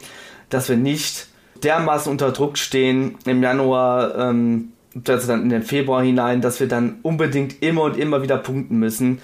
dass 0.49 0.69
wir 0.69 0.77
nicht 0.77 1.29
dermaßen 1.63 2.11
unter 2.11 2.33
Druck 2.33 2.59
stehen 2.59 3.17
im 3.25 3.43
Januar, 3.43 4.17
ähm, 4.17 4.73
also 5.07 5.29
dann 5.29 5.43
in 5.43 5.51
den 5.51 5.63
Februar 5.63 6.03
hinein, 6.03 6.41
dass 6.41 6.59
wir 6.59 6.69
dann 6.69 6.99
unbedingt 7.03 7.63
immer 7.63 7.83
und 7.83 7.97
immer 7.97 8.23
wieder 8.23 8.39
punkten 8.39 8.79
müssen, 8.79 9.21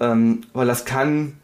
ähm, 0.00 0.42
weil 0.52 0.66
das 0.66 0.84
kann 0.84 1.36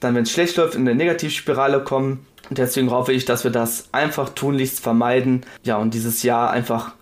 dann, 0.00 0.14
wenn 0.14 0.22
es 0.22 0.30
schlecht 0.30 0.56
läuft, 0.56 0.74
in 0.74 0.82
eine 0.82 0.94
Negativspirale 0.94 1.80
kommen. 1.80 2.26
Und 2.48 2.58
deswegen 2.58 2.90
hoffe 2.90 3.12
ich, 3.12 3.26
dass 3.26 3.44
wir 3.44 3.50
das 3.50 3.88
einfach 3.92 4.30
tunlichst 4.30 4.80
vermeiden. 4.80 5.42
Ja, 5.62 5.76
und 5.76 5.94
dieses 5.94 6.22
Jahr 6.22 6.50
einfach 6.50 6.94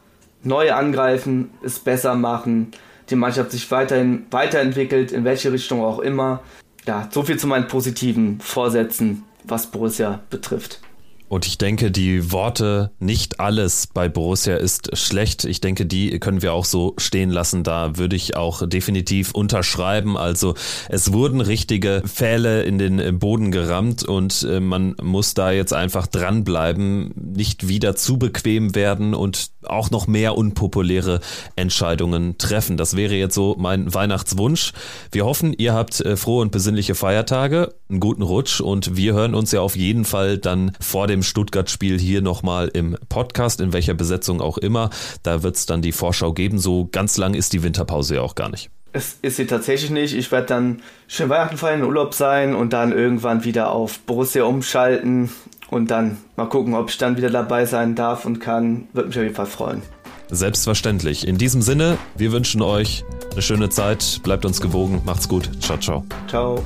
neu 0.42 0.72
angreifen, 0.72 1.50
es 1.62 1.78
besser 1.78 2.14
machen, 2.14 2.72
die 3.10 3.16
Mannschaft 3.16 3.52
sich 3.52 3.70
weiterhin 3.70 4.26
weiterentwickelt, 4.30 5.12
in 5.12 5.24
welche 5.24 5.52
Richtung 5.52 5.82
auch 5.82 6.00
immer. 6.00 6.40
Ja, 6.86 7.08
so 7.10 7.22
viel 7.22 7.38
zu 7.38 7.46
meinen 7.46 7.68
positiven 7.68 8.40
Vorsätzen, 8.40 9.24
was 9.44 9.70
Borussia 9.70 10.20
betrifft. 10.30 10.80
Und 11.28 11.46
ich 11.46 11.58
denke, 11.58 11.90
die 11.90 12.32
Worte 12.32 12.90
nicht 12.98 13.38
alles 13.38 13.88
bei 13.92 14.08
Borussia 14.08 14.56
ist 14.56 14.96
schlecht. 14.96 15.44
Ich 15.44 15.60
denke, 15.60 15.86
die 15.86 16.18
können 16.20 16.42
wir 16.42 16.54
auch 16.54 16.64
so 16.64 16.94
stehen 16.96 17.30
lassen. 17.30 17.64
Da 17.64 17.96
würde 17.96 18.16
ich 18.16 18.36
auch 18.36 18.66
definitiv 18.66 19.32
unterschreiben. 19.32 20.16
Also 20.16 20.54
es 20.88 21.12
wurden 21.12 21.40
richtige 21.40 22.02
Pfähle 22.06 22.62
in 22.62 22.78
den 22.78 23.18
Boden 23.18 23.50
gerammt 23.50 24.04
und 24.04 24.42
äh, 24.48 24.60
man 24.60 24.96
muss 25.02 25.34
da 25.34 25.50
jetzt 25.50 25.72
einfach 25.72 26.06
dranbleiben, 26.06 27.12
nicht 27.14 27.68
wieder 27.68 27.94
zu 27.94 28.18
bequem 28.18 28.74
werden 28.74 29.14
und 29.14 29.50
auch 29.64 29.90
noch 29.90 30.06
mehr 30.06 30.36
unpopuläre 30.36 31.20
Entscheidungen 31.56 32.38
treffen. 32.38 32.76
Das 32.76 32.96
wäre 32.96 33.14
jetzt 33.14 33.34
so 33.34 33.56
mein 33.58 33.92
Weihnachtswunsch. 33.92 34.72
Wir 35.12 35.24
hoffen, 35.26 35.52
ihr 35.52 35.74
habt 35.74 36.00
äh, 36.00 36.16
frohe 36.16 36.42
und 36.42 36.52
besinnliche 36.52 36.94
Feiertage, 36.94 37.74
einen 37.88 38.00
guten 38.00 38.22
Rutsch 38.22 38.60
und 38.60 38.96
wir 38.96 39.14
hören 39.14 39.34
uns 39.34 39.52
ja 39.52 39.60
auf 39.60 39.76
jeden 39.76 40.04
Fall 40.04 40.38
dann 40.38 40.72
vor 40.80 41.06
dem 41.06 41.17
dem 41.18 41.22
Stuttgart-Spiel 41.22 41.98
hier 41.98 42.22
nochmal 42.22 42.68
im 42.72 42.96
Podcast, 43.08 43.60
in 43.60 43.72
welcher 43.72 43.94
Besetzung 43.94 44.40
auch 44.40 44.58
immer. 44.58 44.90
Da 45.22 45.42
wird 45.42 45.56
es 45.56 45.66
dann 45.66 45.82
die 45.82 45.92
Vorschau 45.92 46.32
geben. 46.32 46.58
So 46.58 46.88
ganz 46.90 47.16
lang 47.16 47.34
ist 47.34 47.52
die 47.52 47.62
Winterpause 47.62 48.16
ja 48.16 48.22
auch 48.22 48.34
gar 48.34 48.48
nicht. 48.48 48.70
Es 48.92 49.18
ist 49.20 49.36
sie 49.36 49.46
tatsächlich 49.46 49.90
nicht. 49.90 50.14
Ich 50.14 50.32
werde 50.32 50.46
dann 50.46 50.82
schön 51.08 51.28
Weihnachten 51.28 51.56
feiern, 51.56 51.80
in 51.80 51.86
Urlaub 51.86 52.14
sein 52.14 52.54
und 52.54 52.72
dann 52.72 52.92
irgendwann 52.92 53.44
wieder 53.44 53.70
auf 53.70 53.98
Borussia 54.00 54.44
umschalten 54.44 55.30
und 55.70 55.90
dann 55.90 56.18
mal 56.36 56.48
gucken, 56.48 56.74
ob 56.74 56.88
ich 56.88 56.96
dann 56.96 57.16
wieder 57.16 57.30
dabei 57.30 57.66
sein 57.66 57.94
darf 57.94 58.24
und 58.24 58.38
kann. 58.40 58.88
Würde 58.92 59.08
mich 59.08 59.18
auf 59.18 59.22
jeden 59.24 59.34
Fall 59.34 59.46
freuen. 59.46 59.82
Selbstverständlich. 60.30 61.26
In 61.26 61.38
diesem 61.38 61.62
Sinne, 61.62 61.98
wir 62.16 62.32
wünschen 62.32 62.62
euch 62.62 63.04
eine 63.32 63.42
schöne 63.42 63.68
Zeit. 63.68 64.20
Bleibt 64.22 64.44
uns 64.44 64.60
gewogen. 64.60 65.02
Macht's 65.04 65.28
gut. 65.28 65.50
Ciao, 65.60 65.78
ciao. 65.78 66.04
Ciao. 66.28 66.62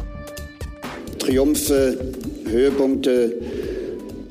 Triumphe, 1.19 1.97
Höhepunkte 2.47 3.35